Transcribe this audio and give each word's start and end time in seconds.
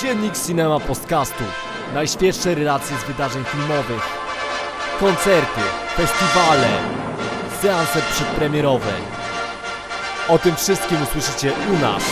Dziennik 0.00 0.34
Cinema 0.46 0.80
Podcastu. 0.80 1.44
Najświeższe 1.94 2.54
relacje 2.54 2.96
z 2.96 3.04
wydarzeń 3.04 3.44
filmowych. 3.44 4.02
Koncerty, 5.00 5.60
festiwale, 5.96 6.68
seanse 7.62 8.00
przedpremierowe. 8.12 8.92
O 10.28 10.38
tym 10.38 10.56
wszystkim 10.56 11.02
usłyszycie 11.02 11.52
u 11.72 11.78
nas. 11.78 12.02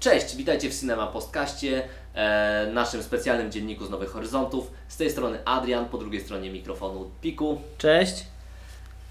Cześć, 0.00 0.36
witajcie 0.36 0.70
w 0.70 0.80
Cinema 0.80 1.06
Postkaście, 1.06 1.88
e, 2.14 2.70
naszym 2.72 3.02
specjalnym 3.02 3.52
dzienniku 3.52 3.86
z 3.86 3.90
Nowych 3.90 4.10
Horyzontów. 4.10 4.70
Z 4.88 4.96
tej 4.96 5.10
strony 5.10 5.38
Adrian, 5.44 5.88
po 5.88 5.98
drugiej 5.98 6.20
stronie 6.20 6.50
mikrofonu 6.50 7.10
Piku. 7.20 7.60
Cześć. 7.78 8.37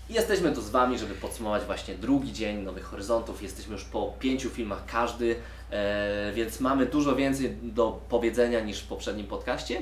Jesteśmy 0.10 0.52
tu 0.52 0.62
z 0.62 0.70
Wami, 0.70 1.00
żeby 1.00 1.13
podsumować 1.13 1.63
właśnie 1.63 1.95
drugi 1.95 2.34
dzień 2.34 2.58
Nowych 2.58 2.84
Horyzontów. 2.84 3.44
Jesteśmy 3.44 3.73
już 3.73 3.86
po 3.86 4.14
pięciu 4.20 4.50
filmach 4.50 4.86
każdy, 4.86 5.36
e, 5.72 6.31
więc 6.34 6.59
mamy 6.59 6.86
dużo 6.86 7.16
więcej 7.16 7.58
do 7.62 8.00
powiedzenia 8.09 8.59
niż 8.59 8.80
w 8.80 8.88
poprzednim 8.88 9.28
podcaście. 9.28 9.81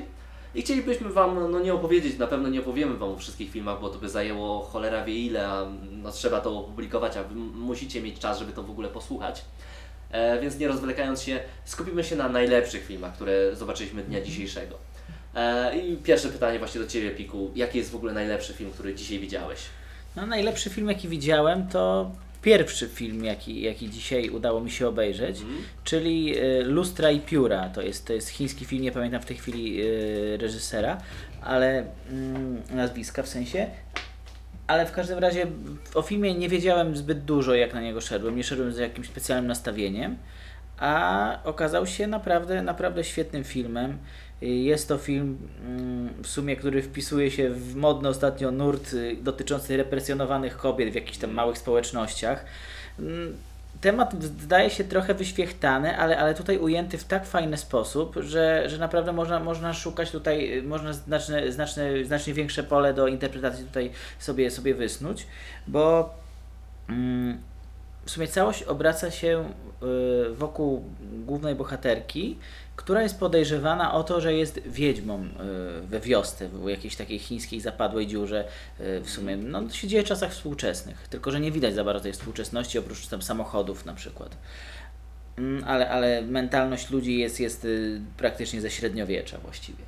I 0.54 0.62
chcielibyśmy 0.62 1.10
Wam 1.10 1.50
no, 1.50 1.60
nie 1.60 1.74
opowiedzieć, 1.74 2.18
na 2.18 2.26
pewno 2.26 2.48
nie 2.48 2.60
opowiemy 2.60 2.96
Wam 2.96 3.08
o 3.08 3.16
wszystkich 3.16 3.50
filmach, 3.50 3.80
bo 3.80 3.88
to 3.88 3.98
by 3.98 4.08
zajęło 4.08 4.60
cholera 4.60 5.04
wie 5.04 5.14
ile, 5.14 5.48
a 5.48 5.66
no, 5.90 6.12
trzeba 6.12 6.40
to 6.40 6.58
opublikować, 6.58 7.16
a 7.16 7.22
Wy 7.22 7.34
musicie 7.34 8.02
mieć 8.02 8.18
czas, 8.18 8.38
żeby 8.38 8.52
to 8.52 8.62
w 8.62 8.70
ogóle 8.70 8.88
posłuchać. 8.88 9.44
E, 10.10 10.40
więc 10.40 10.58
nie 10.58 10.68
rozwlekając 10.68 11.22
się, 11.22 11.40
skupimy 11.64 12.04
się 12.04 12.16
na 12.16 12.28
najlepszych 12.28 12.86
filmach, 12.86 13.14
które 13.14 13.56
zobaczyliśmy 13.56 14.02
dnia 14.02 14.20
dzisiejszego. 14.20 14.78
E, 15.34 15.78
I 15.78 15.96
pierwsze 15.96 16.28
pytanie 16.28 16.58
właśnie 16.58 16.80
do 16.80 16.86
Ciebie, 16.86 17.10
Piku. 17.10 17.50
Jaki 17.54 17.78
jest 17.78 17.90
w 17.90 17.96
ogóle 17.96 18.12
najlepszy 18.12 18.52
film, 18.52 18.70
który 18.70 18.94
dzisiaj 18.94 19.18
widziałeś? 19.18 19.58
No, 20.16 20.26
najlepszy 20.26 20.70
film, 20.70 20.88
jaki 20.88 21.08
widziałem, 21.08 21.68
to 21.68 22.10
pierwszy 22.42 22.88
film, 22.88 23.24
jaki, 23.24 23.60
jaki 23.60 23.90
dzisiaj 23.90 24.30
udało 24.30 24.60
mi 24.60 24.70
się 24.70 24.88
obejrzeć, 24.88 25.38
czyli 25.84 26.38
y, 26.38 26.64
Lustra 26.64 27.10
i 27.10 27.20
Pióra. 27.20 27.68
To 27.68 27.82
jest, 27.82 28.06
to 28.06 28.12
jest 28.12 28.28
chiński 28.28 28.64
film, 28.64 28.82
nie 28.82 28.92
pamiętam 28.92 29.22
w 29.22 29.24
tej 29.24 29.36
chwili 29.36 29.82
y, 29.82 30.38
reżysera, 30.40 30.98
ale 31.42 31.86
mm, 32.10 32.62
nazwiska 32.70 33.22
w 33.22 33.28
sensie. 33.28 33.66
Ale 34.66 34.86
w 34.86 34.92
każdym 34.92 35.18
razie 35.18 35.46
o 35.94 36.02
filmie 36.02 36.34
nie 36.34 36.48
wiedziałem 36.48 36.96
zbyt 36.96 37.24
dużo, 37.24 37.54
jak 37.54 37.74
na 37.74 37.80
niego 37.80 38.00
szedłem. 38.00 38.36
Nie 38.36 38.44
szedłem 38.44 38.72
z 38.72 38.78
jakimś 38.78 39.06
specjalnym 39.06 39.46
nastawieniem, 39.46 40.16
a 40.78 41.38
okazał 41.44 41.86
się 41.86 42.06
naprawdę, 42.06 42.62
naprawdę 42.62 43.04
świetnym 43.04 43.44
filmem. 43.44 43.98
Jest 44.40 44.88
to 44.88 44.98
film 44.98 45.38
mm, 45.66 46.22
w 46.22 46.26
sumie, 46.26 46.56
który 46.56 46.82
wpisuje 46.82 47.30
się 47.30 47.50
w 47.50 47.76
modny 47.76 48.08
ostatnio 48.08 48.50
nurt 48.50 48.92
y, 48.92 49.16
dotyczący 49.22 49.76
represjonowanych 49.76 50.56
kobiet 50.56 50.92
w 50.92 50.94
jakichś 50.94 51.18
tam 51.18 51.30
małych 51.30 51.58
społecznościach. 51.58 52.44
Mm, 52.98 53.36
Temat 53.80 54.16
wydaje 54.16 54.70
się 54.70 54.84
trochę 54.84 55.14
wyświechtany, 55.14 55.98
ale, 55.98 56.18
ale 56.18 56.34
tutaj 56.34 56.58
ujęty 56.58 56.98
w 56.98 57.04
tak 57.04 57.26
fajny 57.26 57.56
sposób, 57.56 58.16
że, 58.20 58.68
że 58.68 58.78
naprawdę 58.78 59.12
można, 59.12 59.40
można 59.40 59.74
szukać 59.74 60.10
tutaj, 60.10 60.58
y, 60.58 60.62
można 60.62 60.92
znaczne, 60.92 61.52
znaczne, 61.52 62.04
znacznie 62.04 62.34
większe 62.34 62.62
pole 62.62 62.94
do 62.94 63.06
interpretacji 63.06 63.64
tutaj 63.64 63.90
sobie, 64.18 64.50
sobie 64.50 64.74
wysnuć, 64.74 65.26
bo 65.66 66.14
mm, 66.88 67.38
w 68.04 68.10
sumie 68.10 68.28
całość 68.28 68.62
obraca 68.62 69.10
się 69.10 69.44
y, 70.30 70.34
wokół 70.34 70.84
głównej 71.26 71.54
bohaterki, 71.54 72.38
która 72.76 73.02
jest 73.02 73.18
podejrzewana 73.20 73.94
o 73.94 74.04
to, 74.04 74.20
że 74.20 74.34
jest 74.34 74.60
wiedźmą 74.66 75.24
y, 75.24 75.86
we 75.86 76.00
wiosce, 76.00 76.48
w 76.48 76.68
jakiejś 76.68 76.96
takiej 76.96 77.18
chińskiej 77.18 77.60
zapadłej 77.60 78.06
dziurze. 78.06 78.44
y, 78.80 79.00
W 79.00 79.10
sumie, 79.10 79.36
no 79.36 79.62
to 79.62 79.74
się 79.74 79.88
dzieje 79.88 80.02
w 80.02 80.06
czasach 80.06 80.32
współczesnych, 80.32 81.08
tylko 81.08 81.30
że 81.30 81.40
nie 81.40 81.52
widać 81.52 81.74
za 81.74 81.84
bardzo 81.84 82.02
tej 82.02 82.12
współczesności, 82.12 82.78
oprócz 82.78 83.06
tam 83.06 83.22
samochodów 83.22 83.86
na 83.86 83.94
przykład. 83.94 84.36
Mm, 85.38 85.64
Ale, 85.64 85.90
ale 85.90 86.22
mentalność 86.22 86.90
ludzi 86.90 87.18
jest, 87.18 87.40
jest 87.40 87.64
y, 87.64 88.00
praktycznie 88.16 88.60
ze 88.60 88.70
średniowiecza 88.70 89.38
właściwie. 89.38 89.84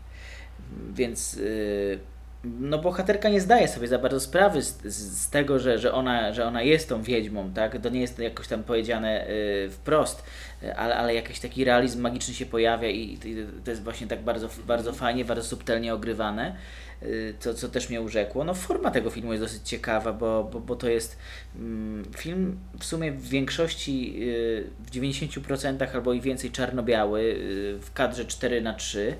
Więc 0.94 1.34
y, 1.34 1.98
no 2.44 2.78
bohaterka 2.78 3.28
nie 3.28 3.41
zdaje 3.41 3.69
sobie 3.69 3.88
za 3.88 3.99
bardzo 3.99 4.21
sprawy 4.21 4.62
z, 4.62 4.82
z, 4.84 5.22
z 5.22 5.31
tego, 5.31 5.59
że, 5.59 5.78
że, 5.78 5.93
ona, 5.93 6.32
że 6.32 6.47
ona 6.47 6.62
jest 6.62 6.88
tą 6.88 7.03
wiedźmą, 7.03 7.53
tak? 7.53 7.82
To 7.82 7.88
nie 7.88 8.00
jest 8.00 8.19
jakoś 8.19 8.49
tam 8.49 8.62
powiedziane 8.62 9.28
y, 9.28 9.71
wprost, 9.71 10.22
y, 10.62 10.76
ale, 10.76 10.97
ale 10.97 11.15
jakiś 11.15 11.41
taki 11.41 11.65
realizm 11.65 12.00
magiczny 12.00 12.34
się 12.34 12.47
pojawia 12.47 12.88
i, 12.88 13.19
i 13.25 13.47
to 13.65 13.71
jest 13.71 13.82
właśnie 13.82 14.06
tak 14.06 14.22
bardzo, 14.22 14.49
bardzo 14.66 14.93
fajnie, 14.93 15.25
bardzo 15.25 15.44
subtelnie 15.44 15.94
ogrywane, 15.94 16.56
y, 17.03 17.34
co, 17.38 17.54
co 17.54 17.69
też 17.69 17.88
mnie 17.88 18.00
urzekło. 18.00 18.44
No 18.44 18.55
forma 18.55 18.91
tego 18.91 19.10
filmu 19.10 19.32
jest 19.32 19.44
dosyć 19.44 19.62
ciekawa, 19.69 20.12
bo, 20.12 20.44
bo, 20.53 20.60
bo 20.60 20.76
to 20.76 20.88
jest 20.88 21.19
mm, 21.56 22.05
film 22.16 22.59
w 22.78 22.84
sumie 22.84 23.12
w 23.12 23.28
większości, 23.28 24.22
y, 24.22 24.70
w 24.87 24.91
90% 24.91 25.94
albo 25.94 26.12
i 26.12 26.20
więcej 26.20 26.50
czarno-biały, 26.50 27.37
w 27.81 27.93
kadrze 27.94 28.25
4 28.25 28.60
na 28.60 28.75
3 28.75 29.16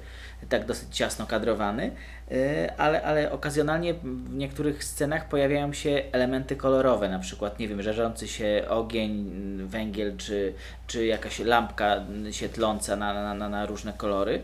tak 0.49 0.67
dosyć 0.67 0.97
ciasno 0.97 1.27
kadrowany, 1.27 1.91
y, 2.33 2.77
ale, 2.77 3.03
ale 3.03 3.33
okazjonalnie 3.33 3.95
w 3.95 4.35
niektórych 4.35 4.85
scenach 4.85 5.29
pojawiają 5.29 5.73
się 5.73 6.03
elementy 6.13 6.57
kolorowe, 6.57 7.09
na 7.09 7.19
przykład, 7.19 7.59
nie 7.59 7.69
wiem, 7.69 7.83
żarzący 7.83 8.29
się 8.29 8.65
ogień, 8.69 9.31
węgiel, 9.67 10.17
czy, 10.17 10.55
czy 10.87 11.07
jakaś 11.07 11.39
lampka 11.39 12.05
y, 12.27 12.33
świetląca 12.33 12.97
na, 12.97 13.35
na, 13.35 13.49
na, 13.49 13.67
różne 13.67 13.93
kolory. 13.93 14.43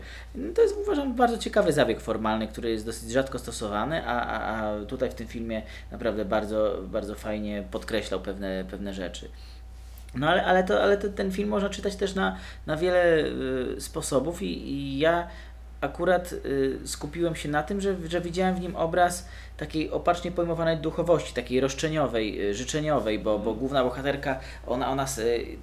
To 0.55 0.61
jest 0.61 0.75
uważam 0.81 1.15
bardzo 1.15 1.37
ciekawy 1.37 1.73
zabieg 1.73 2.01
formalny, 2.01 2.47
który 2.47 2.69
jest 2.69 2.85
dosyć 2.85 3.11
rzadko 3.11 3.39
stosowany, 3.39 4.07
a, 4.07 4.25
a, 4.25 4.61
a 4.61 4.85
tutaj 4.85 5.09
w 5.09 5.13
tym 5.13 5.27
filmie 5.27 5.61
naprawdę 5.91 6.25
bardzo, 6.25 6.77
bardzo 6.83 7.15
fajnie 7.15 7.63
podkreślał 7.71 8.19
pewne, 8.19 8.65
pewne 8.69 8.93
rzeczy. 8.93 9.29
No 10.15 10.29
ale, 10.29 10.45
ale, 10.45 10.63
to, 10.63 10.83
ale 10.83 10.97
to, 10.97 11.09
ten 11.09 11.31
film 11.31 11.49
można 11.49 11.69
czytać 11.69 11.95
też 11.95 12.15
na, 12.15 12.37
na 12.65 12.77
wiele 12.77 13.17
y, 13.77 13.81
sposobów 13.81 14.41
i, 14.41 14.71
i 14.71 14.99
ja 14.99 15.27
akurat 15.81 16.33
y, 16.33 16.79
skupiłem 16.85 17.35
się 17.35 17.49
na 17.49 17.63
tym, 17.63 17.81
że, 17.81 17.95
że 18.07 18.21
widziałem 18.21 18.55
w 18.55 18.59
nim 18.59 18.75
obraz 18.75 19.27
takiej 19.57 19.91
opacznie 19.91 20.31
pojmowanej 20.31 20.77
duchowości, 20.77 21.33
takiej 21.33 21.59
roszczeniowej, 21.59 22.49
y, 22.49 22.55
życzeniowej, 22.55 23.19
bo, 23.19 23.39
bo 23.39 23.53
główna 23.53 23.83
bohaterka, 23.83 24.39
ona, 24.67 24.89
ona 24.89 25.05
y, 25.17 25.57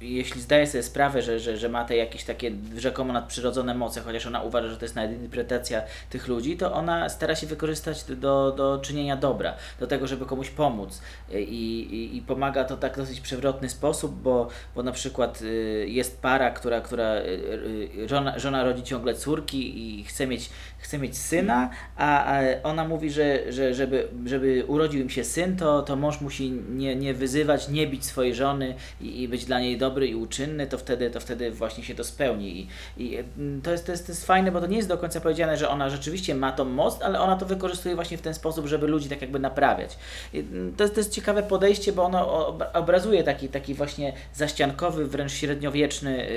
jeśli 0.00 0.40
zdaje 0.40 0.66
sobie 0.66 0.82
sprawę, 0.82 1.22
że, 1.22 1.40
że, 1.40 1.56
że 1.56 1.68
ma 1.68 1.84
te 1.84 1.96
jakieś 1.96 2.24
takie 2.24 2.50
rzekomo 2.76 3.12
nadprzyrodzone 3.12 3.74
moce, 3.74 4.00
chociaż 4.00 4.26
ona 4.26 4.42
uważa, 4.42 4.68
że 4.68 4.76
to 4.76 4.84
jest 4.84 4.96
nadinterpretacja 4.96 5.82
tych 6.10 6.28
ludzi, 6.28 6.56
to 6.56 6.72
ona 6.72 7.08
stara 7.08 7.34
się 7.34 7.46
wykorzystać 7.46 8.04
do, 8.04 8.52
do 8.56 8.78
czynienia 8.82 9.16
dobra, 9.16 9.54
do 9.80 9.86
tego, 9.86 10.06
żeby 10.06 10.26
komuś 10.26 10.50
pomóc. 10.50 11.02
I, 11.34 11.34
i, 11.34 12.16
i 12.16 12.22
pomaga 12.22 12.64
to 12.64 12.76
tak 12.76 12.96
dosyć 12.96 13.20
przewrotny 13.20 13.68
sposób, 13.68 14.14
bo, 14.22 14.48
bo 14.74 14.82
na 14.82 14.92
przykład 14.92 15.42
y, 15.42 15.86
jest 15.88 16.22
para, 16.22 16.50
która, 16.50 16.80
która 16.80 17.14
y, 17.14 17.90
y, 17.98 18.08
żona, 18.08 18.38
żona 18.38 18.64
rodzi 18.64 18.82
ciągle 18.82 19.14
córki 19.14 19.98
i 19.98 20.04
chce 20.04 20.26
mieć, 20.26 20.50
chce 20.78 20.98
mieć 20.98 21.18
syna, 21.18 21.70
a, 21.96 22.24
a 22.24 22.62
ona 22.62 22.84
mówi, 22.88 23.10
że, 23.10 23.52
że 23.52 23.74
żeby, 23.74 24.08
żeby 24.26 24.64
urodził 24.66 25.00
im 25.00 25.10
się 25.10 25.24
syn, 25.24 25.56
to, 25.56 25.82
to 25.82 25.96
mąż 25.96 26.20
musi 26.20 26.50
nie, 26.50 26.96
nie 26.96 27.14
wyzywać, 27.14 27.68
nie 27.68 27.86
bić 27.86 28.04
swojej 28.04 28.34
żony 28.34 28.74
i, 29.00 29.22
i 29.22 29.28
być 29.28 29.44
dla 29.44 29.60
niej 29.60 29.78
dobry 29.88 30.06
i 30.08 30.14
uczynny, 30.14 30.66
to 30.66 30.78
wtedy, 30.78 31.10
to 31.10 31.20
wtedy 31.20 31.50
właśnie 31.50 31.84
się 31.84 31.94
to 31.94 32.04
spełni. 32.04 32.58
I, 32.60 32.68
i 33.04 33.16
mm, 33.38 33.62
to, 33.62 33.70
jest, 33.70 33.86
to, 33.86 33.92
jest, 33.92 34.06
to 34.06 34.12
jest 34.12 34.26
fajne, 34.26 34.52
bo 34.52 34.60
to 34.60 34.66
nie 34.66 34.76
jest 34.76 34.88
do 34.88 34.98
końca 34.98 35.20
powiedziane, 35.20 35.56
że 35.56 35.68
ona 35.68 35.90
rzeczywiście 35.90 36.34
ma 36.34 36.52
tą 36.52 36.64
moc, 36.64 37.02
ale 37.02 37.20
ona 37.20 37.36
to 37.36 37.46
wykorzystuje 37.46 37.94
właśnie 37.94 38.18
w 38.18 38.22
ten 38.22 38.34
sposób, 38.34 38.66
żeby 38.66 38.86
ludzi 38.86 39.08
tak 39.08 39.22
jakby 39.22 39.38
naprawiać. 39.38 39.96
I, 40.32 40.38
mm, 40.38 40.74
To 40.76 40.84
jest, 40.84 40.94
to 40.94 41.00
jest 41.00 41.12
ciekawe 41.12 41.42
podejście, 41.42 41.92
bo 41.92 42.02
ono 42.04 42.46
ob- 42.48 42.64
obrazuje 42.74 43.24
taki, 43.24 43.48
taki 43.48 43.74
właśnie 43.74 44.12
zaściankowy, 44.34 45.06
wręcz 45.06 45.32
średniowieczny, 45.32 46.28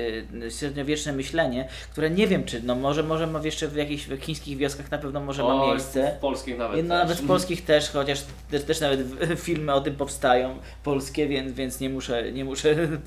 y, 0.42 0.50
średniowieczne 0.58 1.12
myślenie, 1.12 1.68
które 1.92 2.10
nie 2.10 2.26
wiem, 2.26 2.44
czy 2.44 2.62
no 2.62 2.74
może, 2.74 3.02
może 3.02 3.26
ma 3.26 3.40
jeszcze 3.44 3.68
w 3.68 3.76
jakichś 3.76 4.06
chińskich 4.20 4.58
wioskach 4.58 4.90
na 4.90 4.98
pewno 4.98 5.20
może 5.20 5.42
ma 5.42 5.54
O, 5.54 5.66
miejsce. 5.66 6.14
W 6.18 6.20
polskich 6.20 6.58
nawet. 6.58 6.86
No, 6.88 6.94
nawet 6.94 7.18
w 7.18 7.26
polskich 7.26 7.64
też, 7.64 7.90
chociaż 7.90 8.22
też, 8.50 8.62
też 8.62 8.80
nawet 8.80 9.00
filmy 9.46 9.72
o 9.74 9.80
tym 9.80 9.96
powstają, 9.96 10.56
polskie, 10.84 11.28
więc, 11.28 11.52
więc 11.52 11.80
nie 11.80 11.90
muszę, 11.90 12.32
nie 12.32 12.44
muszę 12.44 12.74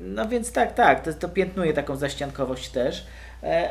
No 0.00 0.28
więc 0.28 0.52
tak, 0.52 0.74
tak, 0.74 1.04
to, 1.04 1.12
to 1.12 1.28
piętnuje 1.28 1.72
taką 1.72 1.96
zaściankowość 1.96 2.68
też. 2.68 3.06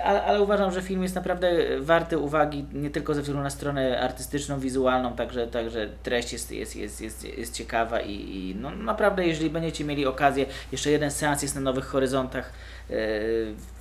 Ale, 0.03 0.23
ale 0.23 0.41
uważam, 0.41 0.71
że 0.71 0.81
film 0.81 1.03
jest 1.03 1.15
naprawdę 1.15 1.47
warty 1.79 2.17
uwagi 2.17 2.65
nie 2.73 2.89
tylko 2.89 3.13
ze 3.13 3.21
względu 3.21 3.43
na 3.43 3.49
stronę 3.49 3.99
artystyczną, 3.99 4.59
wizualną, 4.59 5.13
także, 5.13 5.47
także 5.47 5.89
treść 6.03 6.33
jest, 6.33 6.51
jest, 6.51 6.75
jest, 6.75 7.01
jest, 7.01 7.23
jest 7.37 7.53
ciekawa 7.53 7.99
i, 7.99 8.13
i 8.13 8.55
no 8.55 8.71
naprawdę, 8.71 9.27
jeżeli 9.27 9.49
będziecie 9.49 9.83
mieli 9.83 10.05
okazję, 10.05 10.45
jeszcze 10.71 10.91
jeden 10.91 11.11
seans 11.11 11.41
jest 11.41 11.55
na 11.55 11.61
Nowych 11.61 11.85
Horyzontach, 11.85 12.53
e, 12.89 12.93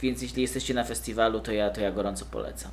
więc 0.02 0.22
jeśli 0.22 0.42
jesteście 0.42 0.74
na 0.74 0.84
festiwalu, 0.84 1.40
to 1.40 1.52
ja, 1.52 1.70
to 1.70 1.80
ja 1.80 1.92
gorąco 1.92 2.24
polecam. 2.24 2.70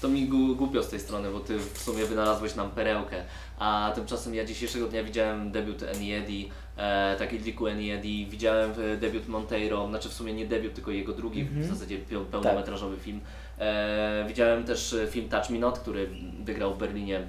To 0.00 0.08
mi 0.08 0.28
głupio 0.28 0.82
z 0.82 0.88
tej 0.88 1.00
strony, 1.00 1.30
bo 1.30 1.40
ty 1.40 1.58
w 1.58 1.78
sumie 1.78 2.04
wynalazłeś 2.04 2.54
nam 2.54 2.70
perełkę, 2.70 3.16
a 3.58 3.92
tymczasem 3.94 4.34
ja 4.34 4.44
dzisiejszego 4.44 4.88
dnia 4.88 5.04
widziałem 5.04 5.52
debiut 5.52 5.82
Eniedi, 5.82 6.50
e, 6.76 7.16
taki 7.18 7.38
Liku 7.38 7.66
Eniedi, 7.66 8.26
widziałem 8.30 8.70
e, 8.70 8.96
debiut 8.96 9.28
Monteiro, 9.28 9.88
znaczy 9.88 10.08
w 10.08 10.12
sumie 10.12 10.32
nie 10.32 10.46
debiut, 10.46 10.74
tylko 10.74 10.90
jego 10.90 11.12
drugi, 11.12 11.40
Mhm. 11.40 11.62
w 11.62 11.66
zasadzie 11.66 11.98
peł- 11.98 12.24
pełnometrażowy 12.24 12.96
film. 12.96 13.20
E, 13.58 14.24
widziałem 14.28 14.64
też 14.64 14.92
e, 14.92 15.06
film 15.06 15.28
Touch 15.28 15.50
Me 15.50 15.58
Not, 15.58 15.78
który 15.78 16.08
wygrał 16.44 16.74
w 16.74 16.78
Berlinie 16.78 17.20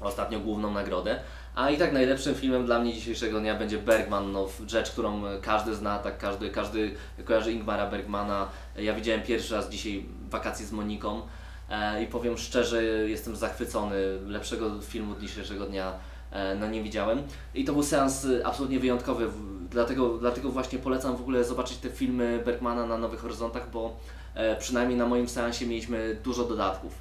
ostatnio 0.00 0.40
główną 0.40 0.70
nagrodę. 0.72 1.20
A 1.54 1.70
i 1.70 1.78
tak 1.78 1.92
najlepszym 1.92 2.34
filmem 2.34 2.66
dla 2.66 2.78
mnie 2.78 2.92
dzisiejszego 2.94 3.40
dnia 3.40 3.54
będzie 3.54 3.78
Bergman, 3.78 4.32
no, 4.32 4.48
rzecz, 4.66 4.90
którą 4.90 5.22
każdy 5.42 5.74
zna, 5.74 5.98
tak 5.98 6.18
każdy, 6.18 6.50
każdy 6.50 6.94
kojarzy 7.24 7.52
Ingmara 7.52 7.86
Bergmana. 7.90 8.48
Ja 8.76 8.94
widziałem 8.94 9.22
pierwszy 9.22 9.54
raz 9.54 9.70
dzisiaj 9.70 10.06
wakacje 10.30 10.66
z 10.66 10.72
Moniką 10.72 11.22
e, 11.70 12.02
i 12.02 12.06
powiem 12.06 12.38
szczerze, 12.38 12.82
jestem 12.84 13.36
zachwycony. 13.36 13.96
Lepszego 14.26 14.80
filmu 14.80 15.14
dzisiejszego 15.20 15.66
dnia 15.66 15.92
no 16.60 16.68
nie 16.68 16.82
widziałem. 16.82 17.22
I 17.54 17.64
to 17.64 17.72
był 17.72 17.82
seans 17.82 18.24
e, 18.24 18.46
absolutnie 18.46 18.78
wyjątkowy, 18.80 19.28
dlatego, 19.70 20.18
dlatego 20.18 20.50
właśnie 20.50 20.78
polecam 20.78 21.16
w 21.16 21.20
ogóle 21.20 21.44
zobaczyć 21.44 21.76
te 21.78 21.88
filmy 21.90 22.42
Bergmana 22.44 22.86
na 22.86 22.98
Nowych 22.98 23.20
Horyzontach, 23.20 23.70
bo 23.70 23.96
e, 24.34 24.56
przynajmniej 24.56 24.98
na 24.98 25.06
moim 25.06 25.28
seansie 25.28 25.66
mieliśmy 25.66 26.16
dużo 26.24 26.44
dodatków. 26.44 26.92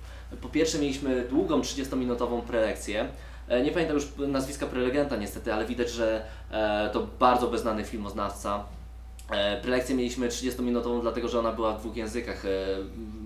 Po 0.42 0.50
pierwsze 0.50 0.78
mieliśmy 0.80 1.22
długą 1.30 1.62
30-minutową 1.62 2.42
prelekcję. 2.42 3.08
E, 3.48 3.64
Nie 3.64 3.72
pamiętam 3.72 3.96
już 3.96 4.08
nazwiska 4.18 4.66
prelegenta 4.66 5.16
niestety, 5.16 5.54
ale 5.54 5.66
widać, 5.66 5.90
że 5.90 6.26
e, 6.52 6.90
to 6.94 7.08
bardzo 7.20 7.48
beznany 7.48 7.84
filmoznawca. 7.84 8.64
E, 9.32 9.62
Prelekcję 9.62 9.96
mieliśmy 9.96 10.30
30-minutową, 10.30 11.02
dlatego 11.02 11.28
że 11.28 11.40
ona 11.40 11.52
była 11.52 11.74
w 11.74 11.80
dwóch 11.80 11.96
językach. 11.96 12.46
E, 12.46 12.50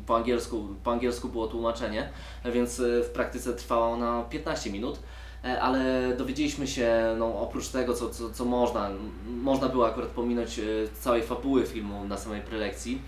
Po 0.07 0.15
angielsku, 0.15 0.67
po 0.83 0.91
angielsku 0.91 1.29
było 1.29 1.47
tłumaczenie, 1.47 2.09
więc 2.45 2.79
e, 2.79 3.03
w 3.03 3.09
praktyce 3.09 3.53
trwała 3.53 3.87
ona 3.87 4.23
15 4.29 4.71
minut. 4.71 4.99
E, 5.45 5.61
Ale 5.61 6.13
dowiedzieliśmy 6.17 6.67
się, 6.67 7.15
no, 7.19 7.41
oprócz 7.41 7.67
tego, 7.67 7.93
co, 7.93 8.09
co, 8.09 8.29
co 8.29 8.45
można, 8.45 8.89
można 9.27 9.69
było 9.69 9.87
akurat 9.87 10.09
pominąć 10.09 10.59
e, 10.59 10.63
całej 10.99 11.23
fabuły 11.23 11.65
filmu 11.65 12.05
na 12.05 12.17
samej 12.17 12.41
prelekcji. 12.41 13.01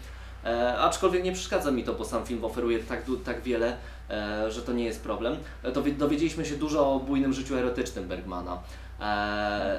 E, 0.46 0.78
aczkolwiek 0.78 1.24
nie 1.24 1.32
przeszkadza 1.32 1.72
mi 1.72 1.84
to, 1.84 1.94
bo 1.94 2.06
sam 2.06 2.26
film 2.26 2.46
oferuje 2.46 2.80
tak, 2.80 3.04
tak 3.26 3.42
wiele, 3.42 3.78
e, 4.10 4.52
że 4.52 4.62
to 4.62 4.74
nie 4.74 4.84
jest 4.86 5.02
problem. 5.04 5.38
E, 5.64 5.72
dowi- 5.72 5.98
dowiedzieliśmy 5.98 6.46
się 6.46 6.56
dużo 6.56 6.94
o 6.94 7.00
bujnym 7.00 7.34
życiu 7.34 7.56
erotycznym 7.56 8.08
Bergmana. 8.08 8.60
E, 9.00 9.04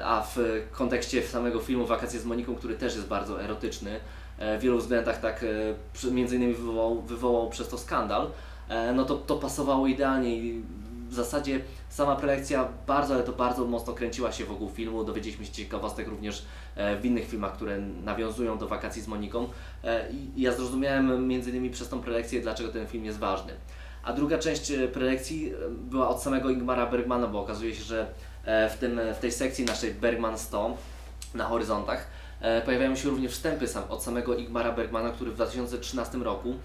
a 0.05 0.21
w 0.35 0.37
kontekście 0.71 1.23
samego 1.23 1.59
filmu 1.59 1.85
Wakacje 1.85 2.19
z 2.19 2.25
Moniką, 2.25 2.55
który 2.55 2.75
też 2.75 2.95
jest 2.95 3.07
bardzo 3.07 3.43
erotyczny, 3.43 3.99
e, 4.37 4.57
w 4.57 4.61
wielu 4.61 4.77
względach 4.77 5.19
tak 5.19 5.45
e, 6.03 6.11
między 6.11 6.35
innymi 6.35 6.53
wywołał, 6.53 7.01
wywołał 7.01 7.49
przez 7.49 7.67
to 7.67 7.77
skandal, 7.77 8.27
e, 8.69 8.93
no 8.93 9.05
to, 9.05 9.15
to 9.15 9.35
pasowało 9.35 9.87
idealnie 9.87 10.35
i 10.37 10.61
w 11.09 11.13
zasadzie 11.13 11.59
sama 11.93 12.15
prelekcja 12.15 12.67
bardzo, 12.87 13.13
ale 13.13 13.23
to 13.23 13.31
bardzo 13.31 13.65
mocno 13.65 13.93
kręciła 13.93 14.31
się 14.31 14.45
wokół 14.45 14.69
filmu. 14.69 15.03
Dowiedzieliśmy 15.03 15.45
się 15.45 15.51
ciekawostek 15.51 16.07
również 16.07 16.45
e, 16.75 16.97
w 16.97 17.05
innych 17.05 17.27
filmach, 17.27 17.53
które 17.53 17.77
nawiązują 17.81 18.57
do 18.57 18.67
Wakacji 18.67 19.01
z 19.01 19.07
Moniką 19.07 19.49
E, 19.83 20.11
i 20.11 20.41
ja 20.41 20.51
zrozumiałem 20.51 21.27
między 21.27 21.49
innymi 21.49 21.69
przez 21.69 21.89
tą 21.89 22.01
prelekcję, 22.01 22.41
dlaczego 22.41 22.69
ten 22.69 22.87
film 22.87 23.05
jest 23.05 23.19
ważny. 23.19 23.53
A 24.03 24.13
druga 24.13 24.37
część 24.37 24.71
e, 24.71 24.87
prelekcji 24.87 25.53
była 25.69 26.09
od 26.09 26.23
samego 26.23 26.49
Ingmara 26.49 26.85
Bergmana, 26.85 27.27
bo 27.27 27.41
okazuje 27.41 27.75
się, 27.75 27.83
że 27.83 28.07
w, 28.45 28.77
tym, 28.79 28.99
w 29.15 29.19
tej 29.19 29.31
sekcji 29.31 29.65
naszej 29.65 29.93
Bergman 29.93 30.37
100 30.37 30.77
na 31.33 31.45
horyzontach 31.45 32.07
pojawiają 32.65 32.95
się 32.95 33.09
również 33.09 33.31
wstępy 33.31 33.67
sam, 33.67 33.83
od 33.89 34.03
samego 34.03 34.35
Ingmara 34.35 34.71
Bergmana, 34.71 35.09
który 35.09 35.31
w 35.31 35.35
2013 35.35 36.17
roku 36.17 36.55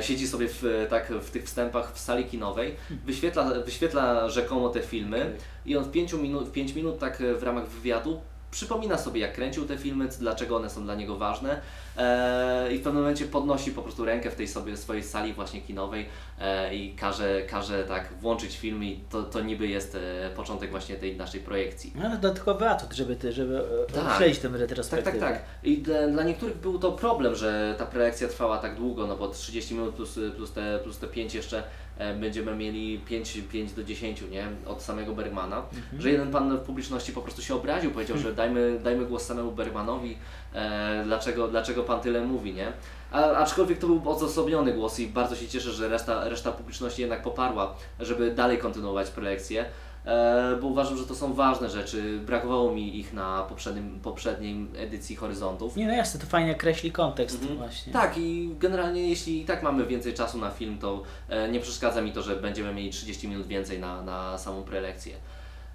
siedzi 0.00 0.28
sobie 0.28 0.48
w, 0.48 0.86
tak, 0.90 1.12
w 1.12 1.30
tych 1.30 1.44
wstępach 1.44 1.92
w 1.94 1.98
sali 1.98 2.24
kinowej, 2.24 2.76
wyświetla, 3.04 3.50
wyświetla 3.64 4.28
rzekomo 4.28 4.68
te 4.68 4.80
filmy 4.80 5.36
i 5.66 5.76
on 5.76 5.84
w 5.84 5.90
5 5.90 6.12
minut, 6.12 6.48
w 6.48 6.52
pięć 6.52 6.74
minut 6.74 6.98
tak 6.98 7.20
e, 7.20 7.34
w 7.34 7.42
ramach 7.42 7.68
wywiadu 7.68 8.20
przypomina 8.50 8.98
sobie 8.98 9.20
jak 9.20 9.34
kręcił 9.34 9.66
te 9.66 9.78
filmy, 9.78 10.08
dlaczego 10.18 10.56
one 10.56 10.70
są 10.70 10.84
dla 10.84 10.94
niego 10.94 11.16
ważne 11.16 11.60
e, 11.96 12.72
i 12.72 12.78
w 12.78 12.82
pewnym 12.82 13.02
momencie 13.02 13.24
podnosi 13.24 13.70
po 13.70 13.82
prostu 13.82 14.04
rękę 14.04 14.30
w 14.30 14.34
tej 14.34 14.48
sobie 14.48 14.76
swojej 14.76 15.02
sali 15.02 15.32
właśnie 15.32 15.60
kinowej 15.60 16.06
e, 16.33 16.33
i 16.72 16.94
każe, 16.96 17.42
każe 17.42 17.84
tak 17.84 18.08
włączyć 18.20 18.56
film 18.58 18.84
i 18.84 19.00
to, 19.10 19.22
to 19.22 19.40
niby 19.40 19.66
jest 19.66 19.94
e, 19.94 20.30
początek 20.36 20.70
właśnie 20.70 20.96
tej 20.96 21.16
naszej 21.16 21.40
projekcji. 21.40 21.92
No, 21.94 22.04
ale 22.04 22.14
dodatkowy 22.16 22.68
atut, 22.68 22.92
żeby, 22.92 23.16
ty, 23.16 23.32
żeby 23.32 23.64
Tak. 23.94 24.04
tak. 24.04 24.16
śledzić 24.16 24.38
tę 24.38 24.48
Tak, 24.48 24.60
retrospektywę. 24.60 25.20
tak, 25.20 25.32
tak. 25.32 25.42
I 25.62 25.78
dla, 25.78 26.06
dla 26.08 26.22
niektórych 26.22 26.56
był 26.56 26.78
to 26.78 26.92
problem, 26.92 27.34
że 27.34 27.74
ta 27.78 27.86
prelekcja 27.86 28.28
trwała 28.28 28.58
tak 28.58 28.76
długo, 28.76 29.06
no 29.06 29.16
bo 29.16 29.28
30 29.28 29.74
minut 29.74 29.94
plus, 29.94 30.18
plus, 30.36 30.52
te, 30.52 30.78
plus 30.82 30.98
te 30.98 31.06
5 31.06 31.34
jeszcze 31.34 31.62
e, 31.98 32.14
będziemy 32.14 32.56
mieli 32.56 32.98
5, 32.98 33.38
5 33.52 33.72
do 33.72 33.84
10, 33.84 34.22
nie? 34.30 34.46
Od 34.66 34.82
samego 34.82 35.14
Bergmana. 35.14 35.62
Że 35.98 36.10
jeden 36.10 36.30
pan 36.30 36.56
w 36.56 36.60
publiczności 36.60 37.12
po 37.12 37.22
prostu 37.22 37.42
się 37.42 37.54
obraził, 37.54 37.90
powiedział, 37.90 38.18
że 38.18 38.32
dajmy, 38.42 38.78
dajmy 38.84 39.06
głos 39.06 39.26
samemu 39.26 39.52
Bergmanowi, 39.52 40.16
e, 40.54 41.02
dlaczego, 41.04 41.48
dlaczego 41.48 41.82
pan 41.82 42.00
tyle 42.00 42.20
mówi, 42.20 42.54
nie? 42.54 42.72
A, 43.14 43.32
aczkolwiek 43.36 43.78
to 43.78 43.86
był 43.86 44.10
odosobniony 44.10 44.72
głos 44.72 44.98
i 45.00 45.06
bardzo 45.06 45.36
się 45.36 45.48
cieszę, 45.48 45.72
że 45.72 45.88
reszta, 45.88 46.28
reszta 46.28 46.52
publiczności 46.52 47.00
jednak 47.02 47.22
poparła, 47.22 47.74
żeby 48.00 48.30
dalej 48.34 48.58
kontynuować 48.58 49.10
prelekcję. 49.10 49.64
E, 50.06 50.56
bo 50.60 50.66
uważam, 50.66 50.96
że 50.98 51.06
to 51.06 51.14
są 51.14 51.34
ważne 51.34 51.70
rzeczy. 51.70 52.18
Brakowało 52.26 52.72
mi 52.72 52.98
ich 52.98 53.12
na 53.12 53.42
poprzednim, 53.48 54.00
poprzedniej 54.02 54.66
edycji 54.76 55.16
Horyzontów. 55.16 55.76
Nie 55.76 55.86
no 55.86 55.92
jasne, 55.92 56.20
to 56.20 56.26
fajnie 56.26 56.54
kreśli 56.54 56.92
kontekst 56.92 57.40
Mhm. 57.42 57.58
właśnie. 57.58 57.92
Tak, 57.92 58.18
i 58.18 58.50
generalnie 58.58 59.08
jeśli 59.08 59.40
i 59.40 59.44
tak 59.44 59.62
mamy 59.62 59.86
więcej 59.86 60.14
czasu 60.14 60.38
na 60.38 60.50
film, 60.50 60.78
to 60.78 61.02
e, 61.28 61.48
nie 61.48 61.60
przeszkadza 61.60 62.00
mi 62.02 62.12
to, 62.12 62.22
że 62.22 62.36
będziemy 62.36 62.74
mieli 62.74 62.90
30 62.90 63.28
minut 63.28 63.46
więcej 63.46 63.78
na, 63.78 64.02
na 64.02 64.38
samą 64.38 64.62
prelekcję. 64.62 65.14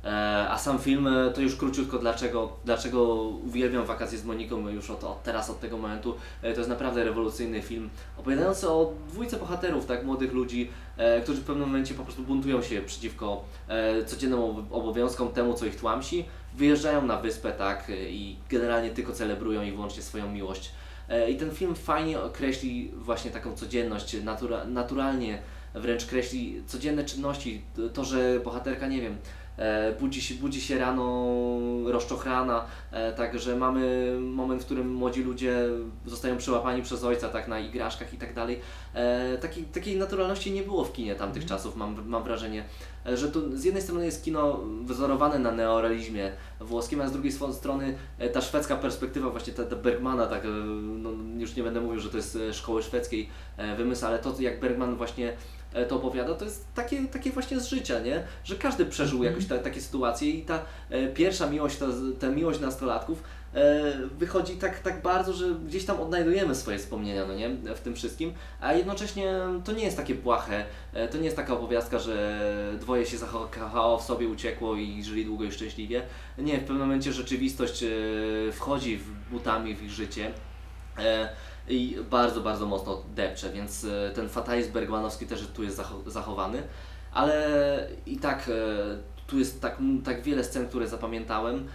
E, 0.06 0.50
a 0.50 0.58
sam 0.58 0.80
film, 0.80 1.08
e, 1.08 1.32
to 1.32 1.42
już 1.42 1.56
króciutko, 1.56 1.98
dlaczego, 2.00 2.58
dlaczego 2.66 3.14
uwielbiam 3.24 3.86
wakacje 3.86 4.18
z 4.18 4.26
Moniką 4.26 4.70
już 4.70 4.90
od, 4.90 5.04
od 5.04 5.24
teraz, 5.24 5.50
od 5.50 5.60
tego 5.60 5.78
momentu. 5.78 6.16
E, 6.42 6.54
to 6.54 6.60
jest 6.60 6.70
naprawdę 6.70 7.04
rewolucyjny 7.04 7.62
film, 7.62 7.90
opowiadający 8.18 8.70
o 8.70 8.94
dwójce 9.10 9.38
bohaterów, 9.38 9.86
tak, 9.86 10.04
młodych 10.06 10.34
ludzi, 10.34 10.70
którzy 11.24 11.42
w 11.42 11.44
pewnym 11.44 11.68
momencie 11.68 11.94
po 11.94 12.04
prostu 12.04 12.24
buntują 12.24 12.62
się 12.62 12.82
przeciwko 12.82 13.44
codziennym 14.06 14.40
ob- 14.40 14.72
obowiązkom, 14.72 15.30
temu, 15.30 15.54
co 15.54 15.66
ich 15.66 15.76
tłamsi. 15.76 16.26
Wyjeżdżają 16.54 17.06
na 17.06 17.18
wyspę, 17.18 17.52
tak, 17.52 17.92
i 18.10 18.36
generalnie 18.50 18.90
tylko 18.90 19.14
celebrują 19.14 19.64
i 19.64 19.72
wyłącznie 19.72 20.04
swoją 20.04 20.32
miłość. 20.32 20.72
I 21.30 21.36
ten 21.36 21.52
film 21.52 21.76
fajnie 21.76 22.22
określi 22.22 22.92
właśnie 22.96 23.32
taką 23.32 23.56
codzienność, 23.56 24.24
natura, 24.24 24.66
naturalnie 24.66 25.42
wręcz 25.76 26.06
kreśli 26.06 26.64
codzienne 26.68 27.04
czynności. 27.04 27.62
To- 27.94 28.06
że 28.06 28.40
bohaterka, 28.40 28.88
nie 28.88 29.02
wiem, 29.02 29.18
budzi 30.00 30.22
się, 30.22 30.36
budzi 30.36 30.62
się 30.62 30.80
rano 30.80 31.26
rozczochrana, 31.86 32.66
e, 32.92 33.14
tak, 33.14 33.40
że 33.40 33.56
mamy 33.56 34.14
moment, 34.22 34.62
w 34.62 34.66
którym 34.66 34.94
młodzi 34.94 35.24
ludzie 35.24 35.58
zostają 36.06 36.38
przyłapani 36.38 36.82
przez 36.82 37.04
ojca, 37.04 37.30
tak, 37.30 37.48
na 37.48 37.60
igraszkach 37.60 38.14
i 38.14 38.18
tak 38.18 38.34
dalej. 38.34 38.60
E, 38.94 39.38
takiej, 39.38 39.64
takiej 39.64 39.98
naturalności 39.98 40.52
nie 40.52 40.64
było 40.64 40.86
w 40.86 40.94
kinie 40.94 41.16
tamtych 41.16 41.46
czasów, 41.46 41.76
mam, 41.76 42.08
mam 42.08 42.24
wrażenie, 42.24 42.64
e, 43.06 43.18
że 43.18 43.32
to 43.32 43.58
z 43.58 43.64
jednej 43.64 43.84
strony 43.84 44.06
jest 44.06 44.24
kino 44.24 44.60
wzorowane 44.84 45.40
na 45.40 45.52
neorealizmie 45.52 46.32
włoskim, 46.60 47.02
a 47.02 47.08
z 47.08 47.12
drugiej 47.12 47.32
strony 47.52 47.98
e, 48.18 48.30
ta 48.30 48.42
szwedzka 48.42 48.76
perspektywa 48.76 49.30
właśnie 49.30 49.54
ta, 49.54 49.64
ta 49.64 49.76
Bergmana, 49.76 50.28
tak, 50.28 50.46
e, 50.46 50.48
no, 50.78 51.10
już 51.38 51.56
nie 51.56 51.64
będę 51.64 51.82
mówił, 51.82 52.00
że 52.00 52.10
to 52.10 52.18
jest 52.18 52.36
e, 52.36 52.54
szkoły 52.54 52.84
szwedzkiej 52.84 53.30
e, 53.58 53.76
wymysł, 53.76 54.06
ale 54.06 54.20
to 54.20 54.36
jak 54.40 54.60
Bergman 54.60 54.96
właśnie 54.96 55.30
e, 55.30 55.34
to 55.90 55.96
opowiada, 55.96 56.36
to 56.36 56.46
jest 56.46 56.74
takie, 56.76 57.04
takie 57.04 57.32
właśnie 57.32 57.60
z 57.60 57.68
życia, 57.68 58.00
nie? 58.00 58.24
Że 58.44 58.56
każdy 58.56 58.86
przeżył 58.86 59.24
jakoś 59.24 59.46
ta, 59.46 59.58
takie 59.58 59.82
sytuacje 59.82 60.30
i 60.30 60.42
ta 60.42 60.66
e, 60.90 61.08
pierwsza 61.08 61.50
miłość, 61.50 61.78
ta, 61.78 61.86
ta 62.20 62.30
miłość 62.30 62.60
nastolatków 62.60 63.24
e, 63.54 63.94
wychodzi 64.20 64.58
tak, 64.58 64.80
tak 64.80 65.02
bardzo, 65.02 65.34
że 65.34 65.46
gdzieś 65.68 65.86
tam 65.86 66.00
odnajdujemy 66.00 66.56
swoje 66.56 66.78
wspomnienia, 66.78 67.26
no 67.26 67.34
nie? 67.34 67.50
W 67.76 67.80
tym 67.80 67.96
wszystkim, 67.96 68.34
a 68.62 68.74
jednocześnie 68.74 69.34
to 69.66 69.72
nie 69.72 69.84
jest 69.84 69.98
takie 69.98 70.16
błahe, 70.16 70.66
e, 70.94 71.08
to 71.08 71.18
nie 71.18 71.26
jest 71.26 71.36
taka 71.36 71.54
opowiastka, 71.54 72.00
że 72.00 72.40
dwoje 72.80 73.06
się 73.06 73.18
zakochało 73.18 73.98
w 73.98 74.04
sobie, 74.04 74.28
uciekło 74.28 74.76
i 74.76 75.04
żyli 75.04 75.26
długo 75.26 75.44
i 75.44 75.52
szczęśliwie. 75.52 76.02
Nie, 76.38 76.58
w 76.58 76.62
pewnym 76.62 76.80
momencie 76.80 77.14
rzeczywistość 77.14 77.84
e, 77.84 77.88
wchodzi 78.52 78.98
w 78.98 79.32
butami 79.32 79.76
w 79.76 79.84
ich 79.84 79.92
życie. 79.92 80.32
E, 80.98 81.30
i 81.68 81.98
bardzo, 82.10 82.42
bardzo 82.42 82.66
mocno 82.66 83.04
depcze, 83.16 83.50
więc 83.50 83.84
e, 83.86 84.12
ten 84.16 84.30
fatalizm 84.30 84.72
bergmanowski 84.72 85.26
też 85.26 85.48
tu 85.54 85.64
jest 85.64 85.78
zacho- 85.78 86.10
zachowany, 86.10 86.64
ale 87.12 87.88
i 88.06 88.18
tak 88.18 88.50
e, 88.50 88.52
tu 89.28 89.40
jest 89.40 89.62
tak, 89.62 89.78
tak 90.06 90.22
wiele 90.22 90.44
scen, 90.44 90.68
które 90.68 90.88
zapamiętałem, 90.88 91.68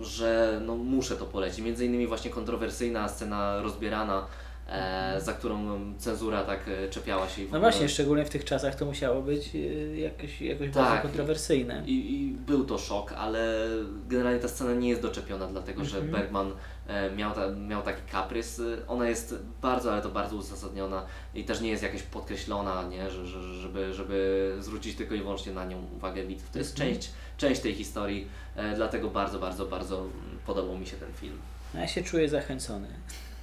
że 0.00 0.60
no, 0.66 0.76
muszę 0.76 1.16
to 1.16 1.24
polecić. 1.26 1.58
Między 1.64 1.86
innymi 1.86 2.06
właśnie 2.06 2.30
kontrowersyjna 2.30 3.08
scena 3.08 3.62
rozbierana, 3.62 4.26
e, 4.68 5.20
za 5.20 5.32
którą 5.32 5.80
cenzura 5.98 6.42
tak 6.44 6.60
czepiała 6.90 7.28
się. 7.28 7.42
No 7.52 7.60
właśnie, 7.60 7.88
szczególnie 7.88 8.24
w 8.24 8.30
tych 8.30 8.44
czasach 8.44 8.74
to 8.74 8.86
musiało 8.86 9.22
być 9.22 9.50
jakoś, 9.94 10.40
jakoś 10.40 10.66
Tak. 10.70 10.74
bardzo 10.84 11.02
kontrowersyjne. 11.02 11.82
I, 11.86 12.22
I 12.22 12.30
był 12.32 12.64
to 12.64 12.78
szok, 12.78 13.12
ale 13.12 13.68
generalnie 14.08 14.40
ta 14.40 14.48
scena 14.48 14.74
nie 14.74 14.88
jest 14.88 15.02
doczepiona, 15.02 15.46
dlatego 15.46 15.84
że 15.84 15.96
Mhm. 15.98 16.12
Bergman 16.12 16.46
e, 16.50 16.81
miał, 17.16 17.32
ta, 17.34 17.48
miał 17.50 17.82
taki 17.82 18.02
kaprys. 18.12 18.60
E, 18.60 18.86
Ona 18.88 19.08
jest 19.08 19.34
bardzo, 19.62 19.92
ale 19.92 20.02
to 20.02 20.08
bardzo 20.08 20.36
uzasadniona 20.36 21.06
i 21.34 21.44
też 21.44 21.60
nie 21.60 21.70
jest 21.70 21.82
jakaś 21.82 22.02
podkreślona, 22.02 22.82
nie? 22.82 23.10
Że, 23.10 23.26
że, 23.26 23.42
żeby, 23.54 23.94
żeby 23.94 24.56
zwrócić 24.60 24.96
tylko 24.96 25.14
i 25.14 25.18
wyłącznie 25.18 25.52
na 25.52 25.64
nią 25.64 25.86
uwagę 25.96 26.24
widzów. 26.26 26.50
To 26.50 26.58
jest 26.58 26.72
Mhm. 26.80 26.94
część, 26.94 27.10
część 27.36 27.60
tej 27.60 27.74
historii, 27.74 28.28
e, 28.56 28.74
dlatego 28.76 29.08
bardzo, 29.10 29.38
bardzo, 29.38 29.66
bardzo 29.66 30.06
podobał 30.46 30.78
mi 30.78 30.86
się 30.86 30.96
ten 30.96 31.12
film. 31.12 31.38
No, 31.74 31.80
ja 31.80 31.88
się 31.88 32.02
czuję 32.02 32.28
zachęcony. 32.28 32.88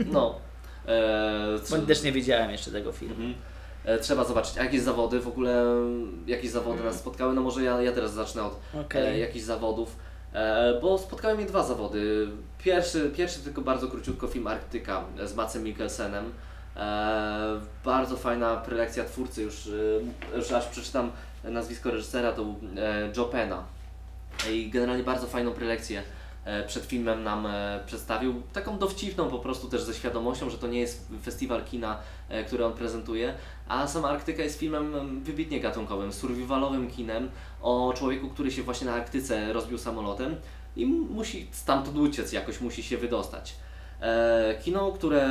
No. 0.06 0.36
E, 0.88 1.60
Bo 1.70 1.78
też 1.78 2.04
nie 2.04 2.12
widziałem 2.12 2.52
jeszcze 2.52 2.72
tego 2.72 2.92
filmu. 2.92 3.14
Mhm. 3.16 3.34
E, 3.86 3.98
Trzeba 4.00 4.24
zobaczyć, 4.24 4.58
a 4.58 4.64
jakieś 4.64 4.82
zawody 4.82 5.20
w 5.20 5.28
ogóle, 5.28 5.66
jakieś 6.28 6.52
zawody 6.52 6.84
nas 6.84 7.00
spotkały. 7.00 7.34
No 7.34 7.42
może 7.42 7.64
ja, 7.64 7.82
ja 7.82 7.92
teraz 7.92 8.14
zacznę 8.14 8.44
od 8.44 8.60
Okej. 8.86 9.08
e, 9.08 9.20
jakichś 9.20 9.46
zawodów, 9.46 9.90
e, 9.90 10.09
bo 10.82 10.98
spotkały 10.98 11.36
mnie 11.36 11.46
dwa 11.46 11.64
zawody. 11.64 12.28
Pierwszy, 12.58 13.12
pierwszy 13.16 13.40
tylko 13.40 13.62
bardzo 13.62 13.88
króciutko 13.88 14.28
film 14.28 14.48
Arktyka 14.48 15.04
z 15.26 15.36
Macem 15.36 15.64
Mikkelsenem. 15.64 16.32
E, 16.76 17.60
bardzo 17.86 18.18
fajna 18.18 18.58
prelekcja 18.58 19.04
twórcy, 19.06 19.42
już, 19.42 19.68
e, 19.68 20.38
już 20.38 20.52
aż 20.52 20.68
przeczytam 20.68 21.12
nazwisko 21.44 21.92
reżysera, 21.92 22.32
to 22.32 22.44
był 22.46 22.56
e, 22.78 23.12
Joe 23.18 23.26
Pena. 23.26 23.64
I 24.52 24.70
generalnie 24.70 25.04
bardzo 25.04 25.28
fajną 25.28 25.52
prelekcję 25.52 26.00
e, 26.00 26.04
przed 26.68 26.86
filmem 26.86 27.24
nam 27.24 27.46
e, 27.46 27.80
przedstawił. 27.86 28.42
Taką 28.54 28.78
dowcipną 28.78 29.30
po 29.30 29.40
prostu 29.40 29.70
też 29.70 29.82
ze 29.82 29.94
świadomością, 29.94 30.50
że 30.50 30.58
to 30.58 30.68
nie 30.68 30.80
jest 30.80 31.10
festiwal 31.24 31.64
kina, 31.64 31.98
e, 32.30 32.44
który 32.44 32.66
on 32.66 32.74
prezentuje, 32.74 33.34
a 33.68 33.88
sama 33.88 34.10
Arktyka 34.10 34.44
jest 34.44 34.60
filmem 34.60 34.96
em, 34.96 35.24
wybitnie 35.24 35.60
gatunkowym, 35.60 36.14
survivalowym 36.14 36.92
kinem 36.92 37.30
o 37.62 37.94
człowieku, 37.98 38.30
który 38.30 38.52
się 38.52 38.64
właśnie 38.64 38.88
na 38.88 38.94
Arktyce 38.94 39.54
rozbił 39.54 39.78
samolotem 39.78 40.36
i 40.76 40.86
musi 40.86 41.48
stamtąd 41.52 41.98
uciec, 41.98 42.32
jakoś 42.32 42.62
musi 42.62 42.84
się 42.84 42.98
wydostać. 42.98 43.56
E, 44.02 44.56
kino, 44.64 44.92
które 44.92 45.30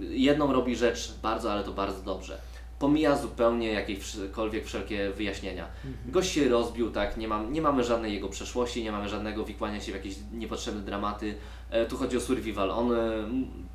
jedną 0.00 0.52
robi 0.52 0.76
rzecz 0.76 1.12
bardzo, 1.22 1.52
ale 1.52 1.64
to 1.64 1.72
bardzo 1.72 2.02
dobrze. 2.02 2.38
Pomija 2.82 3.16
zupełnie 3.16 3.72
jakiekolwiek 3.72 4.66
wszelkie 4.66 5.10
wyjaśnienia. 5.10 5.66
Gość 6.06 6.32
się 6.32 6.48
rozbił, 6.48 6.90
tak, 6.90 7.16
nie, 7.16 7.28
mam, 7.28 7.52
nie 7.52 7.62
mamy 7.62 7.84
żadnej 7.84 8.14
jego 8.14 8.28
przeszłości, 8.28 8.82
nie 8.82 8.92
mamy 8.92 9.08
żadnego 9.08 9.44
wikłania 9.44 9.80
się 9.80 9.92
w 9.92 9.94
jakieś 9.94 10.14
niepotrzebne 10.32 10.80
dramaty. 10.80 11.34
E, 11.70 11.86
tu 11.86 11.96
chodzi 11.96 12.16
o 12.16 12.20
survival. 12.20 12.70
On 12.70 12.92
e, 12.92 12.98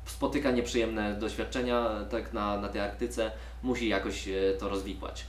spotyka 0.04 0.50
nieprzyjemne 0.50 1.14
doświadczenia 1.14 1.90
tak 2.10 2.32
na, 2.32 2.60
na 2.60 2.68
tej 2.68 2.80
Arktyce, 2.80 3.30
musi 3.62 3.88
jakoś 3.88 4.28
e, 4.28 4.32
to 4.58 4.68
rozwikłać. 4.68 5.24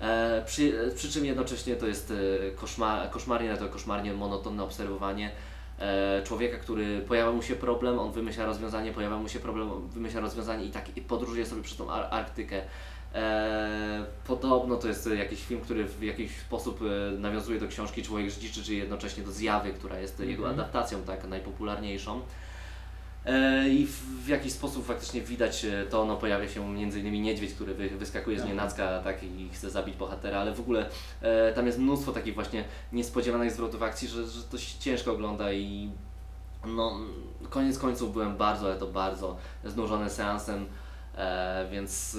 E, 0.00 0.42
przy, 0.46 0.92
przy 0.96 1.12
czym 1.12 1.24
jednocześnie 1.24 1.76
to 1.76 1.86
jest 1.86 2.12
koszmar, 2.56 3.10
koszmarnie, 3.10 3.56
to 3.56 3.68
koszmarnie 3.68 4.12
monotonne 4.12 4.62
obserwowanie 4.62 5.30
e, 5.78 6.22
człowieka, 6.22 6.58
który 6.58 7.00
pojawia 7.00 7.32
mu 7.32 7.42
się 7.42 7.54
problem, 7.54 7.98
on 7.98 8.12
wymyśla 8.12 8.46
rozwiązanie, 8.46 8.92
pojawia 8.92 9.16
mu 9.16 9.28
się 9.28 9.40
problem, 9.40 9.88
wymyśla 9.88 10.20
rozwiązanie 10.20 10.64
i 10.64 10.70
tak 10.70 10.96
i 10.96 11.00
podróżuje 11.00 11.46
sobie 11.46 11.62
przez 11.62 11.76
tą 11.76 11.90
Ar- 11.90 12.08
Arktykę. 12.10 12.62
E, 13.14 14.04
podobno 14.26 14.76
to 14.76 14.88
jest 14.88 15.10
jakiś 15.18 15.44
film, 15.44 15.60
który 15.60 15.84
w 15.84 16.02
jakiś 16.02 16.38
sposób 16.38 16.80
e, 16.82 17.18
nawiązuje 17.18 17.60
do 17.60 17.68
książki 17.68 18.02
Człowiek 18.02 18.30
Zdziczy, 18.30 18.62
czy 18.62 18.74
jednocześnie 18.74 19.24
do 19.24 19.32
Zjawy, 19.32 19.72
która 19.72 19.98
jest 19.98 20.20
jego 20.20 20.48
adaptacją 20.48 21.02
tak 21.02 21.28
najpopularniejszą. 21.28 22.20
E, 23.26 23.68
I 23.68 23.86
w, 24.24 24.28
jakiś 24.28 24.52
sposób 24.52 24.86
faktycznie 24.86 25.20
widać 25.20 25.66
to, 25.90 26.04
no 26.04 26.16
pojawia 26.16 26.48
się 26.48 26.68
między 26.72 27.00
innymi 27.00 27.20
niedźwiedź, 27.20 27.54
który 27.54 27.74
wy, 27.74 27.88
wyskakuje 27.88 28.38
z 28.38 28.40
Aha. 28.40 28.48
nienacka 28.48 29.00
tak, 29.04 29.22
i 29.22 29.48
chce 29.52 29.70
zabić 29.70 29.96
bohatera, 29.96 30.38
ale 30.38 30.54
w 30.54 30.60
ogóle 30.60 30.88
e, 31.20 31.52
tam 31.52 31.66
jest 31.66 31.78
mnóstwo 31.78 32.12
takich 32.12 32.34
właśnie 32.34 32.64
niespodziewanych 32.92 33.52
zwrotów 33.52 33.82
akcji, 33.82 34.08
że, 34.08 34.26
że 34.26 34.42
to 34.42 34.58
się 34.58 34.78
ciężko 34.78 35.12
ogląda 35.12 35.52
i 35.52 35.90
no 36.66 36.98
koniec 37.50 37.78
końców 37.78 38.12
byłem 38.12 38.36
bardzo, 38.36 38.66
ale 38.66 38.76
to 38.76 38.86
bardzo 38.86 39.36
znużony 39.64 40.10
seansem, 40.10 40.66
więc 41.70 42.16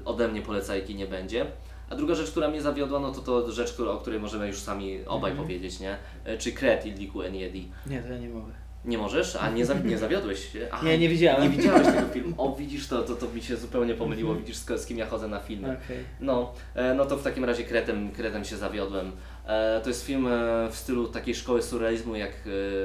e, 0.00 0.04
ode 0.04 0.28
mnie 0.28 0.42
polecajki 0.42 0.94
nie 0.94 1.06
będzie. 1.06 1.46
A 1.90 1.94
druga 1.96 2.14
rzecz, 2.14 2.30
która 2.30 2.48
mnie 2.48 2.62
zawiodła, 2.62 3.00
no 3.00 3.12
to 3.12 3.20
to 3.20 3.52
rzecz, 3.52 3.80
o 3.80 3.96
której 3.98 4.20
możemy 4.20 4.46
już 4.46 4.58
sami 4.58 4.98
obaj 5.06 5.30
Mhm. 5.30 5.48
powiedzieć, 5.48 5.80
nie? 5.80 5.96
E, 6.24 6.38
Czy 6.38 6.52
Kret 6.52 6.86
Illiku 6.86 7.22
Eniedi. 7.22 7.68
Nie, 7.86 8.02
to 8.02 8.08
ja 8.08 8.18
nie 8.18 8.28
mogę. 8.28 8.52
Nie 8.84 8.98
możesz? 8.98 9.36
A 9.36 9.50
nie, 9.50 9.66
za, 9.66 9.74
nie 9.74 9.98
zawiodłeś 9.98 10.52
się? 10.52 10.68
Aha, 10.72 10.86
Nie, 10.86 10.98
nie 10.98 11.08
widziałem. 11.08 11.42
Nie 11.42 11.48
widziałeś 11.56 11.86
tego 11.86 12.08
filmu. 12.08 12.34
O, 12.42 12.56
widzisz, 12.56 12.88
to, 12.88 13.02
to, 13.02 13.14
to 13.14 13.28
mi 13.28 13.42
się 13.42 13.56
zupełnie 13.56 13.94
pomyliło. 13.94 14.34
Widzisz, 14.34 14.56
z, 14.56 14.80
z 14.80 14.86
kim 14.86 14.98
ja 14.98 15.06
chodzę 15.06 15.28
na 15.28 15.40
filmy. 15.40 15.68
Okej. 15.84 15.98
No, 16.20 16.52
e, 16.74 16.94
no 16.94 17.04
to 17.06 17.16
w 17.16 17.22
takim 17.22 17.44
razie 17.44 17.64
Kretem, 17.64 18.10
Kretem 18.12 18.44
się 18.44 18.56
zawiodłem. 18.56 19.12
E, 19.46 19.80
to 19.82 19.88
jest 19.88 20.04
film 20.06 20.26
e, 20.26 20.30
w 20.70 20.76
stylu 20.76 21.08
takiej 21.08 21.34
szkoły 21.34 21.62
surrealizmu 21.62 22.16
jak 22.16 22.30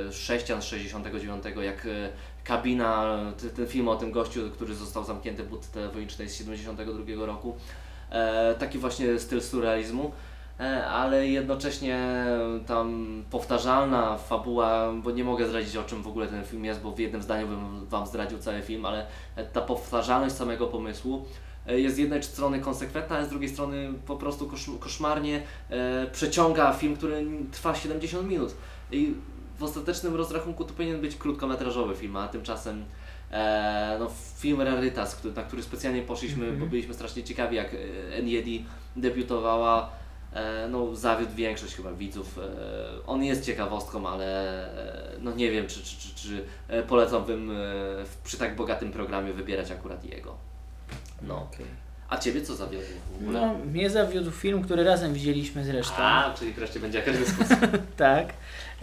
e, 0.07 0.13
Sześcian 0.13 0.61
z 0.61 0.65
69, 0.65 1.43
jak 1.61 1.85
e, 1.85 2.09
Kabina, 2.49 3.17
ten 3.55 3.67
film 3.67 3.87
o 3.87 3.95
tym 3.95 4.11
gościu, 4.11 4.41
który 4.53 4.75
został 4.75 5.03
zamknięty 5.03 5.43
w 5.43 5.49
budce 5.49 5.71
telefonicznej 5.73 6.29
z 6.29 6.37
72 6.37 7.25
roku. 7.25 7.55
E, 8.09 8.55
taki 8.55 8.77
właśnie 8.77 9.19
styl 9.19 9.41
surrealizmu. 9.41 10.11
E, 10.59 10.85
ale 10.85 11.27
jednocześnie 11.27 12.25
tam 12.67 13.07
powtarzalna 13.31 14.17
fabuła, 14.17 14.93
bo 15.03 15.11
nie 15.11 15.23
mogę 15.23 15.47
zdradzić 15.47 15.77
o 15.77 15.83
czym 15.83 16.03
w 16.03 16.07
ogóle 16.07 16.27
ten 16.27 16.45
film 16.45 16.65
jest, 16.65 16.81
bo 16.81 16.91
w 16.91 16.99
jednym 16.99 17.21
zdaniu 17.21 17.47
bym 17.47 17.85
Wam 17.85 18.07
zdradził 18.07 18.39
cały 18.39 18.61
film, 18.61 18.85
ale 18.85 19.05
ta 19.53 19.61
powtarzalność 19.61 20.35
samego 20.35 20.67
pomysłu 20.67 21.25
e, 21.67 21.79
jest 21.79 21.95
z 21.95 21.99
jednej 21.99 22.23
strony 22.23 22.59
konsekwentna, 22.59 23.15
ale 23.15 23.25
z 23.25 23.29
drugiej 23.29 23.49
strony 23.49 23.93
po 24.05 24.15
prostu 24.15 24.47
kosz, 24.47 24.69
koszmarnie 24.79 25.41
przeciąga 26.11 26.73
film, 26.73 26.95
który 26.95 27.25
trwa 27.51 27.75
70 27.75 28.29
minut. 28.29 28.53
I 28.91 29.13
w 29.59 29.63
ostatecznym 29.63 30.15
rozrachunku 30.15 30.65
to 30.65 30.73
powinien 30.73 31.01
być 31.01 31.15
krótkometrażowy 31.15 31.95
film, 31.95 32.15
a 32.15 32.27
tymczasem 32.27 32.85
e, 33.31 33.97
no, 33.99 34.11
film 34.37 34.61
Rarytas, 34.61 35.15
który, 35.15 35.33
na 35.33 35.43
który 35.43 35.63
specjalnie 35.63 36.01
poszliśmy, 36.01 36.43
Mhm. 36.43 36.59
bo 36.59 36.65
byliśmy 36.65 36.93
strasznie 36.93 37.23
ciekawi 37.23 37.55
jak 37.55 37.73
e, 37.73 37.77
N.J.D. 38.15 38.49
debiutowała. 38.95 39.89
E, 40.33 40.67
no, 40.71 40.95
zawiódł 40.95 41.35
większość 41.35 41.75
chyba 41.75 41.91
widzów. 41.93 42.37
E, 42.37 43.05
on 43.07 43.23
jest 43.23 43.45
ciekawostką, 43.45 44.09
ale 44.09 44.25
e, 45.15 45.19
no 45.19 45.31
nie 45.35 45.51
wiem, 45.51 45.67
czy, 45.67 45.83
czy, 45.83 45.97
czy, 45.97 46.15
czy 46.15 46.45
e, 46.67 46.83
polecałbym 46.83 47.51
przy 48.23 48.37
tak 48.37 48.55
bogatym 48.55 48.91
programie 48.91 49.33
wybierać 49.33 49.71
akurat 49.71 50.05
jego. 50.05 50.37
No. 51.21 51.37
Okej. 51.53 51.65
A 52.09 52.17
Ciebie 52.17 52.41
co 52.41 52.55
zawiodło 52.55 52.87
w 53.13 53.21
ogóle? 53.21 53.39
No, 53.41 53.53
mnie 53.65 53.89
zawiódł 53.89 54.31
film, 54.31 54.61
który 54.63 54.83
razem 54.83 55.13
widzieliśmy 55.13 55.65
zresztą. 55.65 55.95
A, 55.97 56.33
czyli 56.39 56.53
wreszcie 56.53 56.79
będzie 56.79 56.97
jakaś 56.99 57.17
dyskusja. 57.17 57.57
Tak. 57.97 58.33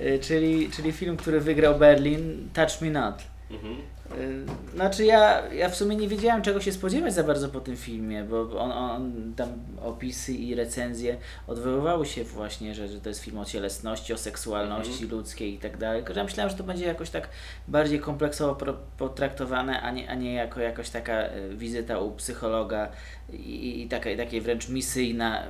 Y, 0.00 0.18
Czyli, 0.22 0.70
czyli 0.70 0.92
film, 0.92 1.16
który 1.16 1.40
wygrał 1.40 1.78
Berlin, 1.78 2.48
Touch 2.54 2.80
Me 2.80 2.90
Not. 2.90 3.22
mhm. 3.50 3.76
Y, 4.18 4.46
Znaczy 4.74 5.04
ja, 5.04 5.42
ja 5.54 5.68
w 5.68 5.76
sumie 5.76 5.96
nie 5.96 6.08
wiedziałem 6.08 6.42
czego 6.42 6.60
się 6.60 6.72
spodziewać 6.72 7.14
za 7.14 7.22
bardzo 7.24 7.48
po 7.48 7.60
tym 7.60 7.76
filmie, 7.76 8.24
bo 8.24 8.60
on, 8.60 8.72
on 8.72 9.32
tam 9.36 9.48
opisy 9.82 10.32
i 10.32 10.54
recenzje 10.54 11.16
odwoływały 11.46 12.06
się 12.06 12.24
właśnie, 12.24 12.74
że, 12.74 12.88
że 12.88 13.00
to 13.00 13.08
jest 13.08 13.20
film 13.24 13.38
o 13.38 13.44
cielesności, 13.44 14.12
o 14.12 14.18
seksualności 14.18 14.92
Mhm. 15.02 15.10
ludzkiej 15.10 15.54
i 15.54 15.58
tak 15.58 15.76
dalej. 15.76 16.04
Tylko 16.04 16.18
ja 16.18 16.24
myślałem, 16.24 16.50
że 16.50 16.56
to 16.56 16.64
będzie 16.64 16.84
jakoś 16.86 17.10
tak 17.10 17.28
bardziej 17.68 18.00
kompleksowo 18.00 18.56
potraktowane, 18.98 19.80
a 19.82 19.90
nie, 19.90 20.10
a 20.10 20.14
nie 20.14 20.34
jako 20.34 20.60
jakoś 20.60 20.90
taka 20.90 21.22
y, 21.26 21.56
wizyta 21.56 21.98
u 22.00 22.10
psychologa 22.10 22.88
i, 23.32 23.82
i 23.82 23.88
taka, 23.88 24.10
takiej 24.16 24.40
wręcz 24.40 24.68
misyjna. 24.68 25.42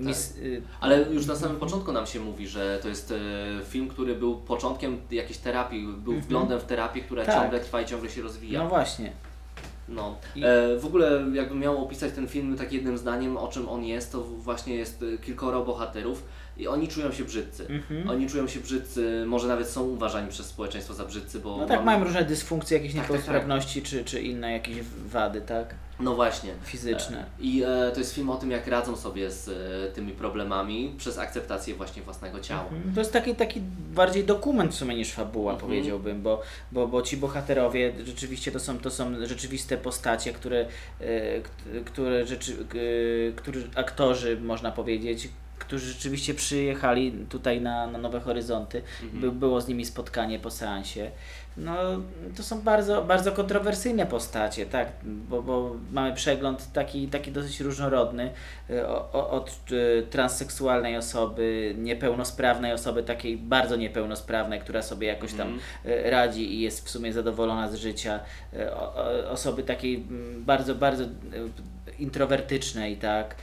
Mis, 0.00 0.36
y, 0.36 0.62
Ale 0.80 1.02
już 1.02 1.26
na 1.26 1.36
samym 1.36 1.56
początku 1.56 1.92
nam 1.92 2.06
się 2.06 2.20
mówi, 2.20 2.48
że 2.48 2.78
to 2.82 2.88
jest 2.88 3.14
film, 3.64 3.88
który 3.88 4.14
był 4.14 4.36
początkiem 4.36 5.00
jakiejś 5.10 5.38
terapii, 5.38 5.82
był 5.82 6.12
Mhm. 6.12 6.20
wglądem 6.20 6.60
w 6.60 6.64
terapię, 6.64 7.00
która 7.00 7.24
Tak. 7.24 7.34
ciągle 7.42 7.60
trwa 7.60 7.80
i 7.86 7.90
ciągle 7.90 8.10
się 8.10 8.22
rozwija. 8.22 8.62
no 8.62 8.68
właśnie. 8.68 9.12
No. 9.88 10.16
E, 10.42 10.78
w 10.78 10.86
ogóle 10.86 11.24
jakbym 11.32 11.58
miał 11.58 11.84
opisać 11.84 12.12
ten 12.12 12.28
film 12.28 12.56
tak 12.58 12.72
jednym 12.72 12.98
zdaniem, 12.98 13.36
o 13.36 13.48
czym 13.48 13.68
on 13.68 13.84
jest, 13.84 14.12
to 14.12 14.22
właśnie 14.22 14.74
jest 14.74 15.04
e, 15.14 15.18
kilkoro 15.18 15.64
bohaterów 15.64 16.24
i 16.56 16.68
oni 16.68 16.88
czują 16.88 17.12
się 17.12 17.24
brzydcy. 17.24 17.66
Mhm. 17.68 18.10
Oni 18.10 18.28
czują 18.28 18.48
się 18.48 18.60
brzydcy, 18.60 19.24
może 19.26 19.48
nawet 19.48 19.68
są 19.68 19.82
uważani 19.84 20.28
przez 20.28 20.46
społeczeństwo 20.46 20.94
za 20.94 21.04
brzydcy, 21.04 21.38
bo... 21.40 21.56
No 21.56 21.66
tak, 21.66 21.76
mam- 21.76 21.84
mają 21.86 22.04
różne 22.04 22.24
dysfunkcje, 22.24 22.76
jakieś 22.78 22.92
Tak, 22.92 23.00
tak, 23.00 23.08
tak. 23.08 23.16
niepełnosprawności 23.18 23.82
czy, 23.82 24.04
czy 24.04 24.20
inne 24.22 24.52
jakieś 24.52 24.76
wady, 25.06 25.40
tak? 25.40 25.74
No 26.00 26.14
właśnie. 26.14 26.52
Fizyczne. 26.64 27.18
E, 27.20 27.24
I 27.42 27.62
e, 27.62 27.90
to 27.92 27.98
jest 28.00 28.14
film 28.14 28.30
o 28.30 28.36
tym, 28.36 28.50
jak 28.50 28.66
radzą 28.66 28.96
sobie 28.96 29.30
z 29.30 29.48
e, 29.48 29.92
tymi 29.94 30.12
problemami 30.12 30.94
przez 30.98 31.18
akceptację 31.18 31.74
właśnie 31.74 32.02
własnego 32.02 32.40
ciała. 32.40 32.62
Mhm. 32.72 32.94
To 32.94 33.00
jest 33.00 33.12
taki, 33.12 33.34
taki 33.34 33.60
bardziej 33.94 34.24
dokument 34.24 34.72
w 34.72 34.74
sumie 34.74 34.94
niż 34.94 35.12
fabuła, 35.12 35.52
Mhm. 35.52 35.70
powiedziałbym, 35.70 36.22
bo, 36.22 36.42
bo, 36.72 36.88
bo 36.88 37.02
ci 37.02 37.16
bohaterowie 37.16 37.92
rzeczywiście 38.04 38.52
to 38.52 38.60
są, 38.60 38.78
to 38.78 38.90
są 38.90 39.26
rzeczywiste 39.26 39.76
postacie, 39.76 40.32
które, 40.32 40.66
e, 41.00 41.80
które, 41.84 42.26
rzeczy, 42.26 42.52
e, 42.52 43.32
którzy 43.32 43.70
aktorzy, 43.74 44.40
można 44.40 44.72
powiedzieć, 44.72 45.28
którzy 45.58 45.92
rzeczywiście 45.92 46.34
przyjechali 46.34 47.12
tutaj 47.28 47.60
na, 47.60 47.86
na 47.86 47.98
Nowe 47.98 48.20
Horyzonty. 48.20 48.82
Mhm. 49.02 49.20
By, 49.20 49.32
było 49.32 49.60
z 49.60 49.68
nimi 49.68 49.84
spotkanie 49.84 50.38
po 50.38 50.50
seansie. 50.50 51.10
No, 51.56 51.76
to 52.36 52.42
są 52.42 52.60
bardzo, 52.60 53.02
bardzo 53.02 53.32
kontrowersyjne 53.32 54.06
postacie, 54.06 54.66
tak, 54.66 54.88
bo, 55.02 55.42
bo 55.42 55.76
mamy 55.92 56.14
przegląd 56.14 56.72
taki, 56.72 57.08
taki 57.08 57.32
dosyć 57.32 57.60
różnorodny 57.60 58.30
e, 58.70 58.88
o, 58.88 59.12
o, 59.12 59.30
od 59.30 59.50
e, 59.50 60.02
transseksualnej 60.02 60.96
osoby, 60.96 61.74
niepełnosprawnej 61.78 62.72
osoby, 62.72 63.02
takiej 63.02 63.36
bardzo 63.36 63.76
niepełnosprawnej, 63.76 64.60
która 64.60 64.82
sobie 64.82 65.08
jakoś 65.08 65.32
tam 65.32 65.58
e, 65.84 66.10
radzi 66.10 66.54
i 66.54 66.60
jest 66.60 66.86
w 66.86 66.90
sumie 66.90 67.12
zadowolona 67.12 67.68
z 67.68 67.74
życia, 67.74 68.20
o, 68.72 68.94
osoby 69.30 69.62
takiej 69.62 69.94
mm, 69.96 70.44
bardzo, 70.44 70.74
bardzo 70.74 71.04
introwertycznej, 71.98 72.96
tak. 72.96 73.34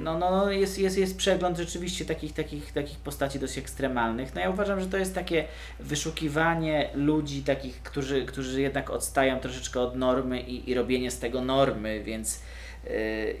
No, 0.00 0.18
no, 0.18 0.30
no 0.30 0.50
jest, 0.50 0.78
jest, 0.78 0.98
jest 0.98 1.16
przegląd 1.16 1.58
rzeczywiście 1.58 2.04
takich, 2.04 2.32
takich, 2.32 2.72
takich 2.72 2.98
postaci 2.98 3.38
dość 3.38 3.58
ekstremalnych. 3.58 4.34
No 4.34 4.40
ja 4.40 4.50
uważam, 4.50 4.80
że 4.80 4.86
to 4.86 4.96
jest 4.96 5.14
takie 5.14 5.44
wyszukiwanie 5.80 6.90
ludzi 6.94 7.42
takich, 7.42 7.82
którzy, 7.82 8.26
którzy 8.26 8.60
jednak 8.60 8.90
odstają 8.90 9.40
troszeczkę 9.40 9.80
od 9.80 9.96
normy 9.96 10.40
i, 10.40 10.70
i 10.70 10.74
robienie 10.74 11.10
z 11.10 11.18
tego 11.18 11.40
normy, 11.40 12.02
więc 12.04 12.40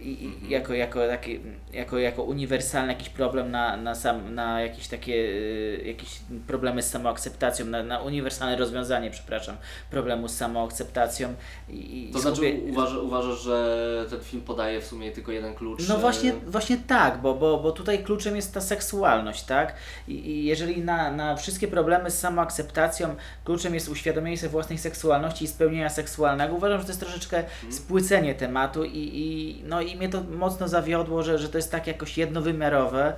i, 0.02 0.08
i 0.46 0.50
jako, 0.50 0.74
jako, 0.74 1.08
taki, 1.08 1.40
jako, 1.72 1.98
jako 1.98 2.22
uniwersalny 2.22 2.92
jakiś 2.92 3.08
problem 3.08 3.50
na, 3.50 3.76
na, 3.76 3.94
sam, 3.94 4.34
na 4.34 4.60
jakieś 4.60 4.88
takie 4.88 5.12
y, 5.14 5.82
jakieś 5.86 6.20
problemy 6.46 6.82
z 6.82 6.90
samoakceptacją, 6.90 7.66
na, 7.66 7.82
na 7.82 8.00
uniwersalne 8.00 8.56
rozwiązanie, 8.56 9.10
przepraszam, 9.10 9.56
problemu 9.90 10.28
z 10.28 10.36
samoakceptacją. 10.36 11.34
I, 11.68 12.10
To 12.12 12.18
znaczy 12.18 12.40
skupię- 12.40 12.70
uważa, 12.70 12.98
uważasz, 12.98 13.40
że 13.40 14.06
ten 14.10 14.20
film 14.20 14.42
podaje 14.42 14.80
w 14.80 14.86
sumie 14.86 15.10
tylko 15.12 15.32
jeden 15.32 15.54
klucz? 15.54 15.88
No 15.88 15.94
e, 15.94 15.98
właśnie, 15.98 16.32
właśnie 16.46 16.76
tak, 16.86 17.20
bo, 17.20 17.34
bo, 17.34 17.58
bo 17.58 17.72
tutaj 17.72 18.04
kluczem 18.04 18.36
jest 18.36 18.54
ta 18.54 18.60
seksualność, 18.60 19.42
tak? 19.42 19.74
I, 20.08 20.30
i 20.30 20.44
jeżeli 20.44 20.82
na, 20.82 21.10
na 21.12 21.36
wszystkie 21.36 21.68
problemy 21.68 22.10
z 22.10 22.18
samoakceptacją 22.18 23.14
kluczem 23.44 23.74
jest 23.74 23.88
uświadomienie 23.88 24.38
sobie 24.38 24.50
własnej 24.50 24.78
seksualności 24.78 25.44
i 25.44 25.48
spełnienia 25.48 25.88
seksualnego, 25.90 26.54
uważam, 26.54 26.78
że 26.78 26.84
to 26.84 26.90
jest 26.90 27.00
troszeczkę 27.00 27.44
spłycenie 27.70 28.34
tematu 28.34 28.84
i, 28.84 28.98
i, 28.98 29.31
no, 29.64 29.80
i 29.80 29.96
mnie 29.96 30.08
to 30.08 30.20
mocno 30.22 30.68
zawiodło, 30.68 31.22
że, 31.22 31.38
że 31.38 31.48
to 31.48 31.58
jest 31.58 31.70
tak 31.70 31.86
jakoś 31.86 32.18
jednowymiarowe. 32.18 33.14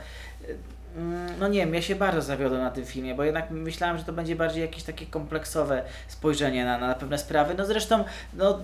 Mm, 0.97 1.39
No 1.41 1.49
nie 1.49 1.59
wiem, 1.59 1.75
ja 1.75 1.83
się 1.83 1.95
bardzo 1.95 2.23
zawiodłem 2.23 2.63
na 2.63 2.71
tym 2.71 2.85
filmie, 2.85 3.15
bo 3.15 3.25
jednak 3.25 3.51
myślałem, 3.51 3.99
że 3.99 4.05
to 4.05 4.13
będzie 4.13 4.37
bardziej 4.37 4.63
jakieś 4.63 4.83
takie 4.83 5.07
kompleksowe 5.07 5.83
spojrzenie 6.09 6.65
na, 6.65 6.79
na 6.79 6.95
pewne 6.95 7.19
sprawy. 7.19 7.55
No 7.59 7.67
zresztą, 7.67 8.05
no 8.35 8.59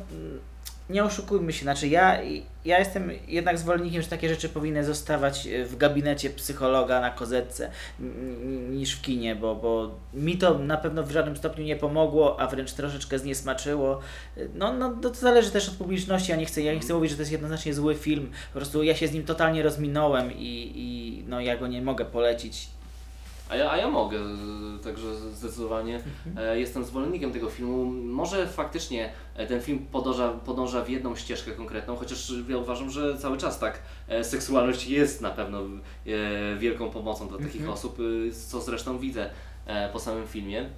nie 0.90 1.04
oszukujmy 1.04 1.52
się, 1.52 1.62
znaczy 1.62 1.88
ja, 1.88 2.18
ja 2.64 2.78
jestem 2.78 3.11
jednak 3.28 3.59
zwolennikiem, 3.59 4.02
że 4.02 4.09
takie 4.09 4.28
rzeczy 4.28 4.49
powinny 4.49 4.85
zostawać 4.85 5.47
e, 5.47 5.64
w 5.64 5.76
gabinecie 5.76 6.30
psychologa 6.30 7.00
na 7.00 7.11
kozetce 7.11 7.70
niż 8.70 8.97
w 8.97 9.02
kinie, 9.02 9.37
bo, 9.37 9.54
bo 9.54 9.94
mi 10.14 10.38
to 10.38 10.59
na 10.59 10.76
pewno 10.76 11.02
w 11.02 11.11
żadnym 11.11 11.37
stopniu 11.37 11.64
nie 11.64 11.76
pomogło, 11.76 12.40
a 12.40 12.47
wręcz 12.47 12.73
troszeczkę 12.73 13.18
zniesmaczyło. 13.18 14.00
No, 14.54 14.73
no 14.73 14.90
to 14.90 15.14
zależy 15.14 15.50
też 15.50 15.68
od 15.68 15.75
publiczności, 15.75 16.30
ja 16.30 16.37
nie 16.37 16.47
chcę, 16.47 16.62
ja 16.62 16.75
nie 16.75 16.80
chcę 16.80 16.94
mówić, 16.94 17.11
że 17.11 17.16
to 17.16 17.23
jest 17.23 17.32
jednoznacznie 17.32 17.75
zły 17.75 17.94
film, 17.94 18.30
po 18.52 18.59
prostu 18.59 18.82
ja 18.82 18.94
się 18.94 19.09
z 19.09 19.12
nim 19.12 19.25
totalnie 19.25 19.62
rozminąłem 19.62 20.32
i, 20.32 20.73
i 20.75 21.25
no 21.28 21.40
ja 21.40 21.56
go 21.56 21.66
nie 21.66 21.82
mogę 21.82 22.04
polecić. 22.04 22.68
A 23.50 23.57
ja, 23.57 23.71
a 23.71 23.76
ja 23.76 23.88
mogę, 23.90 24.19
także 24.85 25.14
zdecydowanie 25.14 26.00
e, 26.37 26.61
jestem 26.61 26.85
zwolennikiem 26.85 27.33
tego 27.33 27.50
filmu. 27.50 27.85
Może 27.92 28.47
faktycznie 28.49 29.12
e, 29.35 29.47
ten 29.47 29.61
film 29.61 29.78
podąża, 29.92 30.28
podąża 30.33 30.85
w 30.85 30.88
jedną 30.88 31.16
ścieżkę 31.16 31.50
konkretną, 31.50 31.97
chociaż 31.97 32.33
ja 32.49 32.57
uważam, 32.57 32.90
że 32.90 33.19
cały 33.19 33.38
czas 33.38 33.59
tak 33.59 33.83
e, 34.09 34.25
seksualność 34.25 34.87
jest 34.88 35.21
na 35.21 35.30
pewno 35.30 35.59
wielką 36.59 36.90
pomocą 36.90 37.28
dla 37.28 37.38
takich 37.38 37.57
Mhm. 37.61 37.73
osób, 37.73 37.99
co 38.49 38.61
zresztą 38.61 38.99
widzę 38.99 39.30
po 39.92 39.99
samym 39.99 40.26
filmie. 40.26 40.71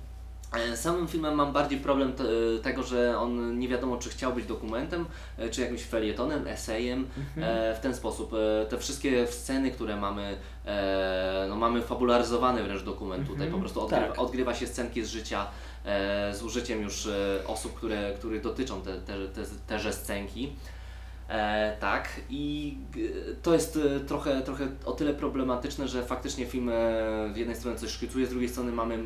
E, 0.52 0.76
Samym 0.76 1.09
filmem 1.09 1.35
mam 1.35 1.52
bardziej 1.52 1.80
problem 1.80 2.12
te, 2.12 2.25
tego, 2.62 2.82
że 2.82 3.18
on 3.18 3.59
nie 3.59 3.68
wiadomo, 3.68 3.97
czy 3.97 4.09
chciał 4.09 4.32
być 4.32 4.47
dokumentem, 4.47 5.06
e, 5.38 5.49
czy 5.49 5.61
jakimś 5.61 5.82
felietonem, 5.82 6.47
esejem. 6.47 7.06
E, 7.37 7.75
w 7.75 7.80
ten 7.80 7.94
sposób 7.94 8.32
e, 8.35 8.66
te 8.66 8.78
wszystkie 8.78 9.26
sceny, 9.26 9.71
które 9.71 9.97
mamy, 9.97 10.37
e, 10.66 11.47
no 11.49 11.56
mamy 11.56 11.82
fabularyzowany 11.82 12.62
wręcz 12.62 12.82
dokument 12.82 13.28
tutaj, 13.28 13.49
po 13.49 13.59
prostu 13.59 13.80
odgrywa, 13.80 14.06
tak. 14.06 14.18
odgrywa 14.18 14.54
się 14.54 14.66
scenki 14.66 15.04
z 15.04 15.09
życia 15.09 15.47
e, 15.85 16.35
z 16.35 16.42
użyciem 16.42 16.82
już 16.82 17.06
e, 17.06 17.40
osób, 17.47 17.75
które, 17.75 18.12
których 18.18 18.42
dotyczą 18.42 18.82
te, 18.82 18.97
te, 18.97 19.28
te, 19.28 19.42
teże 19.66 19.92
scenki. 19.92 20.52
E, 21.28 21.76
tak, 21.80 22.09
i 22.30 22.76
to 23.42 23.54
jest 23.54 23.76
e, 23.76 24.00
trochę, 24.00 24.42
trochę 24.42 24.68
o 24.85 24.92
tyle 24.92 25.14
problematyczne, 25.14 25.88
że 25.88 26.02
faktycznie 26.02 26.47
film 26.47 26.68
e, 26.68 26.73
z 27.35 27.37
jednej 27.37 27.56
strony 27.56 27.78
coś 27.78 27.90
szkicuje, 27.90 28.26
z 28.26 28.30
drugiej 28.30 28.49
strony 28.49 28.73
mamy 28.73 28.99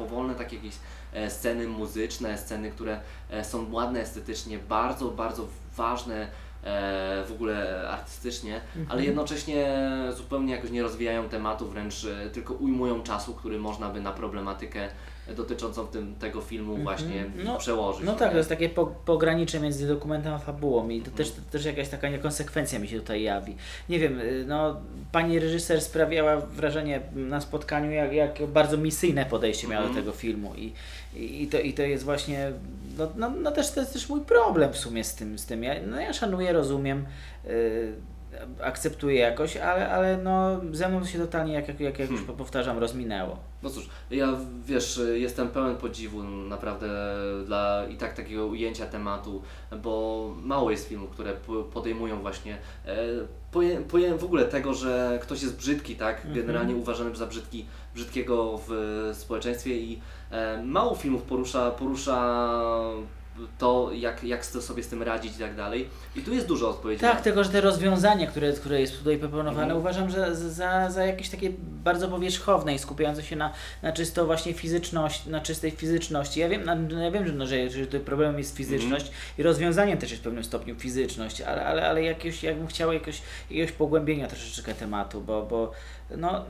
powolne 0.00 0.34
takie 0.34 0.56
jakieś 0.56 0.74
e, 1.12 1.30
sceny 1.30 1.68
muzyczne, 1.68 2.38
sceny, 2.38 2.70
które 2.70 3.00
e, 3.30 3.44
są 3.44 3.72
ładne 3.72 4.00
estetycznie, 4.00 4.58
bardzo, 4.58 5.08
bardzo 5.08 5.48
ważne 5.76 6.28
e, 6.64 7.24
w 7.28 7.32
ogóle 7.32 7.88
artystycznie, 7.90 8.60
ale 8.88 9.04
jednocześnie 9.04 9.78
zupełnie 10.16 10.54
jakoś 10.54 10.70
nie 10.70 10.82
rozwijają 10.82 11.28
tematu, 11.28 11.68
wręcz 11.68 12.06
tylko 12.32 12.54
ujmują 12.54 13.02
czasu, 13.02 13.34
który 13.34 13.58
można 13.58 13.88
by 13.88 14.00
na 14.00 14.12
problematykę 14.12 14.88
dotyczącą 15.36 15.86
tym, 15.86 16.14
tego 16.14 16.40
filmu 16.40 16.76
właśnie 16.76 17.24
No, 17.44 17.58
przełożyć. 17.58 18.04
No 18.06 18.12
nie? 18.12 18.18
tak, 18.18 18.30
to 18.30 18.36
jest 18.36 18.48
takie 18.48 18.68
po, 18.68 18.86
pogranicze 18.86 19.60
między 19.60 19.88
dokumentem 19.88 20.32
a 20.34 20.38
fabułą 20.38 20.88
i 20.88 21.00
to 21.00 21.10
Mhm. 21.10 21.16
też, 21.16 21.30
to 21.32 21.40
też 21.52 21.64
jakaś 21.64 21.88
taka 21.88 22.08
niekonsekwencja 22.08 22.78
mi 22.78 22.88
się 22.88 23.00
tutaj 23.00 23.22
jawi. 23.22 23.56
Nie 23.88 23.98
wiem, 23.98 24.20
y, 24.20 24.44
no 24.48 24.76
pani 25.12 25.38
reżyser 25.38 25.80
sprawiała 25.80 26.36
wrażenie 26.36 27.00
na 27.14 27.40
spotkaniu, 27.40 27.90
jak, 27.90 28.12
jak 28.12 28.46
bardzo 28.46 28.76
misyjne 28.76 29.26
podejście 29.26 29.68
miała 29.68 29.84
Mhm. 29.86 29.94
do 29.96 30.00
tego 30.02 30.16
filmu 30.18 30.52
i, 30.56 30.72
i, 31.42 31.46
to, 31.46 31.58
i 31.60 31.72
to 31.72 31.82
jest 31.82 32.04
właśnie, 32.04 32.52
no, 32.98 33.08
no, 33.16 33.30
no 33.30 33.50
też 33.50 33.70
to 33.70 33.80
jest 33.80 33.92
też 33.92 34.08
mój 34.08 34.20
problem 34.20 34.72
w 34.72 34.76
sumie 34.78 35.04
z 35.04 35.14
tym, 35.14 35.38
z 35.38 35.46
tym. 35.46 35.62
Ja, 35.64 35.74
no 35.86 36.00
ja 36.00 36.12
szanuję, 36.12 36.52
rozumiem, 36.52 37.04
y, 37.46 37.92
akceptuję 38.62 39.20
jakoś, 39.20 39.56
ale, 39.56 39.90
ale 39.90 40.18
no 40.18 40.60
ze 40.72 40.88
mną 40.88 41.04
się 41.04 41.18
totalnie, 41.18 41.52
jak, 41.52 41.68
jak, 41.68 41.80
jak 41.80 42.10
już 42.10 42.20
Hmm. 42.20 42.36
powtarzam, 42.36 42.78
rozminęło. 42.78 43.36
No 43.62 43.70
cóż, 43.70 43.88
ja 44.10 44.28
wiesz, 44.66 45.00
jestem 45.14 45.48
pełen 45.48 45.76
podziwu 45.76 46.22
naprawdę 46.22 46.88
dla 47.46 47.86
i 47.90 47.96
tak 47.96 48.14
takiego 48.14 48.46
ujęcia 48.46 48.86
tematu, 48.86 49.42
bo 49.82 50.34
mało 50.42 50.70
jest 50.70 50.88
filmów, 50.88 51.10
które 51.10 51.32
po- 51.32 51.62
podejmują 51.62 52.20
właśnie 52.20 52.56
e, 52.86 52.96
poje, 53.52 53.80
poje, 53.80 54.14
w 54.18 54.24
ogóle 54.24 54.44
tego, 54.44 54.74
że 54.74 55.18
ktoś 55.22 55.42
jest 55.42 55.56
brzydki, 55.56 55.96
tak? 55.96 56.16
Mhm. 56.16 56.34
Generalnie 56.34 56.74
uważany 56.76 57.16
za 57.16 57.26
brzydki, 57.26 57.66
brzydkiego 57.94 58.60
w 58.68 59.10
społeczeństwie 59.14 59.76
i 59.76 60.00
e, 60.30 60.62
mało 60.62 60.94
filmów 60.94 61.22
porusza, 61.22 61.70
porusza 61.70 62.40
to, 63.58 63.90
jak, 63.92 64.24
jak 64.24 64.46
sobie 64.46 64.82
z 64.82 64.88
tym 64.88 65.02
radzić 65.02 65.36
i 65.36 65.38
tak 65.38 65.56
dalej. 65.56 65.88
I 66.16 66.20
tu 66.22 66.34
jest 66.34 66.46
dużo 66.46 66.70
odpowiedzi. 66.70 67.00
Tak, 67.00 67.20
tylko 67.20 67.44
że 67.44 67.50
te 67.50 67.60
rozwiązanie, 67.60 68.26
które, 68.26 68.52
które 68.52 68.80
jest 68.80 68.98
tutaj 68.98 69.18
proponowane, 69.18 69.62
Mhm. 69.62 69.78
uważam, 69.80 70.10
że 70.10 70.36
za, 70.36 70.90
za 70.90 71.04
jakieś 71.04 71.28
takie 71.28 71.50
bardzo 71.60 72.08
powierzchowne 72.08 72.74
i 72.74 72.78
skupiające 72.78 73.22
się 73.22 73.36
na, 73.36 73.52
na 73.82 73.92
czysto 73.92 74.26
właśnie 74.26 74.54
fizyczność, 74.54 75.26
na 75.26 75.40
czystej 75.40 75.70
fizyczności. 75.70 76.40
Ja 76.40 76.48
wiem, 76.48 76.64
na, 76.64 76.74
no 76.74 77.02
ja 77.02 77.10
wiem 77.10 77.26
że, 77.26 77.32
no, 77.32 77.46
że, 77.46 77.70
że 77.70 77.86
tutaj 77.86 78.00
problemem 78.00 78.38
jest 78.38 78.56
fizyczność 78.56 79.04
Mhm. 79.06 79.24
i 79.38 79.42
rozwiązaniem 79.42 79.98
też 79.98 80.10
jest 80.10 80.22
w 80.22 80.24
pewnym 80.24 80.44
stopniu 80.44 80.74
fizyczność, 80.74 81.40
ale, 81.40 81.66
ale, 81.66 81.88
ale 81.88 82.02
jakbym 82.42 82.66
chciał 82.66 82.92
jakoś, 82.92 83.22
jakiegoś 83.50 83.72
pogłębienia 83.72 84.26
troszeczkę 84.28 84.74
tematu, 84.74 85.20
bo, 85.20 85.42
bo 85.42 85.72
no, 86.16 86.44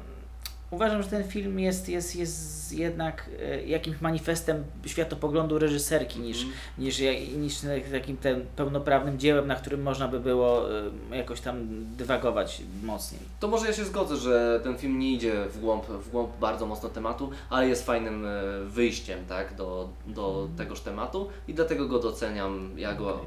uważam, 0.70 1.02
że 1.02 1.09
ten 1.09 1.24
film 1.24 1.59
jest, 1.59 1.88
jest, 1.88 2.16
jest 2.16 2.72
jednak 2.72 3.30
e, 3.42 3.64
jakimś 3.64 4.00
manifestem 4.00 4.64
światopoglądu 4.87 5.59
reżyserki 5.59 6.20
niż, 6.20 6.37
Mhm. 6.37 6.54
niż, 6.78 7.02
niż 7.37 7.54
takim 7.92 8.16
tym 8.16 8.46
pełnoprawnym 8.56 9.18
dziełem, 9.18 9.46
na 9.46 9.54
którym 9.54 9.83
można 9.83 10.09
by 10.09 10.20
było 10.20 10.70
y, 11.12 11.16
jakoś 11.16 11.40
tam 11.40 11.66
dywagować 11.96 12.62
mocniej. 12.83 13.20
To 13.40 13.48
może 13.48 13.66
ja 13.66 13.72
się 13.72 13.85
zgodzę, 13.85 14.16
że 14.16 14.61
ten 14.62 14.78
film 14.78 14.98
nie 14.98 15.12
idzie 15.12 15.44
w 15.48 15.61
głąb, 15.61 15.87
w 15.87 16.11
głąb 16.11 16.30
bardzo 16.40 16.66
mocno 16.66 16.88
tematu, 16.88 17.30
ale 17.50 17.68
jest 17.68 17.87
fajnym 17.87 18.26
e, 18.26 18.30
wyjściem 18.64 19.18
tak, 19.28 19.54
do, 19.54 19.88
do 20.06 20.48
tegoż 20.56 20.80
tematu 20.80 21.28
i 21.48 21.54
dlatego 21.54 21.88
go 21.88 21.98
doceniam. 21.98 22.70
Ja 22.76 22.94
go 22.94 23.20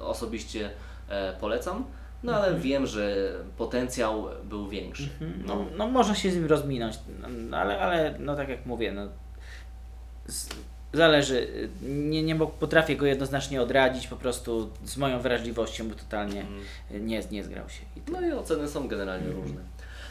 osobiście 0.00 0.70
e, 1.08 1.36
polecam, 1.40 1.84
no 2.22 2.34
ale 2.36 2.54
wiem, 2.60 2.86
że 2.86 3.32
potencjał 3.56 4.26
był 4.44 4.68
większy. 4.68 5.08
No, 5.20 5.56
No. 5.56 5.66
no 5.76 5.88
można 5.88 6.14
się 6.14 6.30
z 6.30 6.34
nim 6.36 6.46
rozminąć, 6.46 6.98
no, 7.50 7.56
ale, 7.56 7.80
ale 7.80 8.14
no 8.18 8.36
tak 8.36 8.48
jak 8.48 8.66
mówię, 8.66 8.92
no, 8.92 9.08
z, 10.26 10.48
zależy, 10.92 11.68
nie, 11.82 12.22
nie 12.22 12.36
potrafię 12.36 12.96
go 12.96 13.06
jednoznacznie 13.06 13.62
odradzić, 13.62 14.06
po 14.08 14.16
prostu 14.16 14.70
z 14.84 14.96
moją 14.96 15.20
wrażliwością, 15.20 15.88
bo 15.88 15.94
totalnie 15.94 16.44
y, 16.90 17.00
nie, 17.00 17.22
nie 17.30 17.44
zgrał 17.44 17.68
się. 17.68 17.82
I. 17.96 18.12
No 18.12 18.20
i 18.20 18.32
oceny 18.32 18.68
są 18.68 18.88
generalnie 18.88 19.32
różne. 19.32 19.60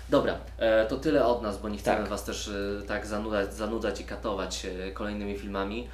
Dobra, 0.09 0.37
e, 0.57 0.85
to 0.85 0.97
tyle 0.97 1.25
od 1.25 1.41
nas, 1.41 1.61
bo 1.61 1.69
nie 1.69 1.77
chcemy 1.77 1.97
Tak. 1.97 2.09
Was 2.09 2.23
też 2.23 2.47
e, 2.47 2.81
tak 2.87 3.05
zanudzać, 3.05 3.53
zanudzać 3.53 4.01
i 4.01 4.03
katować 4.03 4.65
e, 4.65 4.91
kolejnymi 4.91 5.37
filmami. 5.37 5.87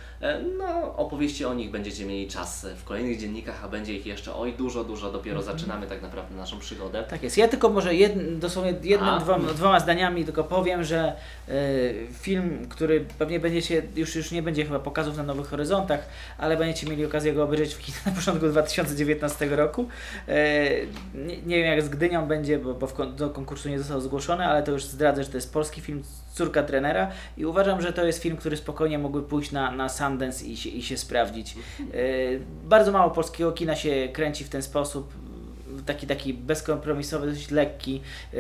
No, 0.58 0.96
opowieście 0.96 1.48
o 1.48 1.54
nich 1.54 1.72
będziecie 1.72 2.06
mieli 2.06 2.28
czas 2.28 2.68
w 2.78 2.84
kolejnych 2.84 3.20
dziennikach, 3.20 3.66
a 3.66 3.68
będzie 3.68 3.94
ich 3.94 4.06
jeszcze 4.06 4.36
oj 4.36 4.54
dużo, 4.54 4.84
dużo. 4.84 5.12
Dopiero 5.12 5.42
zaczynamy 5.42 5.88
tak 5.88 6.02
naprawdę 6.02 6.36
naszą 6.36 6.60
przygodę. 6.60 7.04
Tak 7.04 7.24
jest. 7.24 7.38
Ja 7.38 7.48
tylko 7.48 7.70
może 7.70 7.96
jed, 7.96 8.40
dosłownie 8.40 8.74
jednym, 8.84 9.20
dwoma, 9.20 9.54
dwoma 9.54 9.80
zdaniami 9.80 10.26
tylko 10.26 10.44
powiem, 10.44 10.84
że 10.84 11.14
y, 11.50 12.08
film, 12.12 12.68
który 12.70 13.06
pewnie 13.20 13.40
będziecie, 13.40 13.84
już, 13.96 14.16
już 14.16 14.32
nie 14.32 14.42
będzie 14.42 14.66
chyba 14.66 14.80
pokazów 14.80 15.18
na 15.18 15.24
Nowych 15.24 15.48
Horyzontach, 15.48 16.08
ale 16.38 16.58
będziecie 16.58 16.88
mieli 16.88 17.06
okazję 17.06 17.34
go 17.34 17.44
obejrzeć 17.44 17.74
w 17.74 17.80
kinie 17.80 17.98
na 18.06 18.12
początku 18.12 18.48
2019 18.48 19.46
roku. 19.46 19.88
Y, 20.30 20.88
nie, 21.16 21.42
nie 21.42 21.58
wiem 21.58 21.66
jak 21.66 21.82
z 21.82 21.90
Gdynią 21.90 22.28
będzie, 22.28 22.60
bo, 22.60 22.74
bo 22.74 22.88
w 22.88 23.16
do 23.16 23.30
konkursu 23.30 23.70
nie 23.70 23.80
został 23.80 23.97
zgłoszony, 24.02 24.46
ale 24.46 24.64
to 24.64 24.72
już 24.72 24.86
zdradzę, 24.86 25.24
że 25.24 25.30
to 25.30 25.38
jest 25.38 25.54
polski 25.54 25.82
film 25.82 26.04
Córka 26.34 26.64
trenera 26.64 27.12
i 27.38 27.46
uważam, 27.46 27.82
że 27.82 27.94
to 27.94 28.06
jest 28.06 28.22
film, 28.22 28.38
który 28.38 28.58
spokojnie 28.58 29.00
mógłby 29.00 29.28
pójść 29.28 29.52
na, 29.52 29.72
na 29.72 29.90
Sundance 29.90 30.46
i 30.46 30.58
się, 30.58 30.70
i 30.70 30.84
się 30.84 30.98
sprawdzić. 30.98 31.56
Y, 31.94 32.42
bardzo 32.64 32.92
mało 32.92 33.12
polskiego 33.12 33.52
kina 33.52 33.76
się 33.76 34.10
kręci 34.14 34.44
w 34.44 34.50
ten 34.50 34.62
sposób 34.62 35.14
taki, 35.86 36.08
taki 36.08 36.34
bezkompromisowy, 36.34 37.28
dość 37.28 37.52
lekki, 37.52 38.02
yy, 38.34 38.40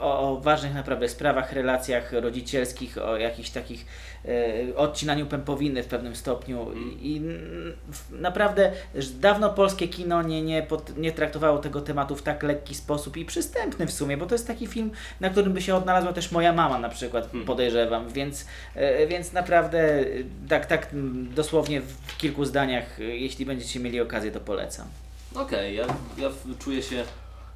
o, 0.00 0.30
o 0.30 0.40
ważnych 0.40 0.74
naprawdę 0.74 1.08
sprawach, 1.08 1.52
relacjach 1.52 2.12
rodzicielskich, 2.12 2.98
o 2.98 3.16
jakichś 3.16 3.50
takich 3.50 3.86
yy, 4.24 4.76
odcinaniu 4.76 5.26
pępowiny 5.26 5.82
w 5.82 5.86
pewnym 5.86 6.16
stopniu. 6.16 6.66
I 7.00 7.16
mm, 7.16 7.72
w- 7.92 8.20
naprawdę 8.20 8.72
dawno 9.20 9.50
polskie 9.50 9.88
kino 9.88 10.22
nie, 10.22 10.42
nie, 10.42 10.62
pod, 10.62 10.96
nie 10.98 11.12
traktowało 11.12 11.58
tego 11.58 11.80
tematu 11.80 12.16
w 12.16 12.22
tak 12.22 12.42
lekki 12.42 12.74
sposób 12.74 13.16
i 13.16 13.24
przystępny 13.24 13.86
w 13.86 13.92
sumie, 13.92 14.16
bo 14.16 14.26
to 14.26 14.34
jest 14.34 14.46
taki 14.46 14.66
film, 14.66 14.90
na 15.20 15.30
którym 15.30 15.52
by 15.52 15.62
się 15.62 15.74
odnalazła 15.74 16.12
też 16.12 16.32
moja 16.32 16.52
mama 16.52 16.78
na 16.78 16.88
przykład, 16.88 17.30
podejrzewam, 17.46 18.08
więc, 18.08 18.46
e, 18.74 19.06
więc 19.06 19.32
naprawdę 19.32 20.04
tak, 20.48 20.66
tak 20.66 20.92
mm, 20.92 21.34
dosłownie 21.34 21.80
w 21.80 22.16
kilku 22.18 22.44
zdaniach, 22.44 22.98
jeśli 22.98 23.46
będziecie 23.46 23.80
mieli 23.80 24.00
okazję, 24.00 24.30
to 24.32 24.40
polecam. 24.40 24.86
Okej, 25.34 25.76
ja, 25.76 25.86
ja 26.18 26.28
czuję 26.58 26.82
się. 26.82 27.04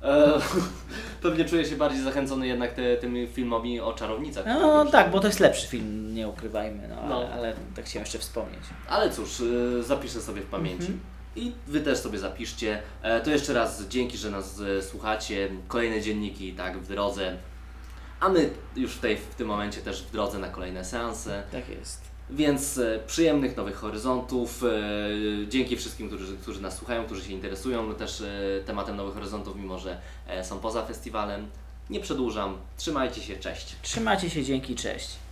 E, 0.02 0.32
pewnie 1.22 1.44
czuję 1.44 1.64
się 1.64 1.76
bardziej 1.76 2.02
zachęcony 2.02 2.46
jednak 2.46 2.72
te, 2.72 2.96
tymi 2.96 3.26
filmami 3.26 3.80
o 3.80 3.92
czarownicach. 3.92 4.46
No 4.46 4.86
tak, 4.86 5.10
bo 5.10 5.20
to 5.20 5.26
jest 5.26 5.40
lepszy 5.40 5.68
film, 5.68 6.14
nie 6.14 6.28
ukrywajmy, 6.28 6.88
no, 6.88 7.08
No. 7.08 7.16
Ale, 7.16 7.32
ale 7.32 7.54
tak 7.76 7.84
chciałem 7.84 8.04
jeszcze 8.04 8.18
wspomnieć. 8.18 8.62
Ale 8.88 9.10
cóż, 9.10 9.40
y, 9.40 9.82
zapiszę 9.82 10.20
sobie 10.20 10.42
w 10.42 10.46
pamięci. 10.46 10.86
Mhm. 10.86 11.00
I 11.36 11.52
Wy 11.66 11.80
też 11.80 11.98
sobie 11.98 12.18
zapiszcie. 12.18 12.82
E, 13.02 13.20
To 13.20 13.30
jeszcze 13.30 13.52
raz 13.52 13.82
dzięki, 13.88 14.18
że 14.18 14.30
nas 14.30 14.60
e, 14.60 14.82
słuchacie. 14.82 15.48
Kolejne 15.68 16.00
dzienniki, 16.00 16.52
tak, 16.52 16.78
w 16.78 16.86
drodze. 16.88 17.36
A 18.20 18.28
my 18.28 18.50
już 18.76 18.92
w, 18.94 19.00
tej, 19.00 19.16
w 19.16 19.34
tym 19.34 19.48
momencie 19.48 19.80
też 19.80 20.02
w 20.02 20.10
drodze 20.10 20.38
na 20.38 20.48
kolejne 20.48 20.84
seanse. 20.84 21.42
Tak 21.52 21.68
jest. 21.68 22.13
Więc 22.30 22.78
e, 22.78 23.00
przyjemnych 23.06 23.56
nowych 23.56 23.76
horyzontów. 23.76 24.64
E, 24.64 25.48
Dzięki 25.48 25.76
wszystkim, 25.76 26.08
którzy, 26.08 26.36
którzy 26.36 26.62
nas 26.62 26.76
słuchają, 26.76 27.04
którzy 27.04 27.24
się 27.24 27.32
interesują 27.32 27.94
też 27.94 28.20
e, 28.20 28.26
tematem 28.66 28.96
nowych 28.96 29.14
horyzontów, 29.14 29.56
mimo 29.56 29.78
że 29.78 30.00
są 30.42 30.58
poza 30.58 30.86
festiwalem. 30.86 31.46
Nie 31.90 32.00
przedłużam. 32.00 32.56
Trzymajcie 32.76 33.20
się, 33.22 33.36
cześć. 33.36 33.76
Trzymajcie 33.82 34.30
się, 34.30 34.44
dzięki, 34.44 34.74
cześć. 34.74 35.23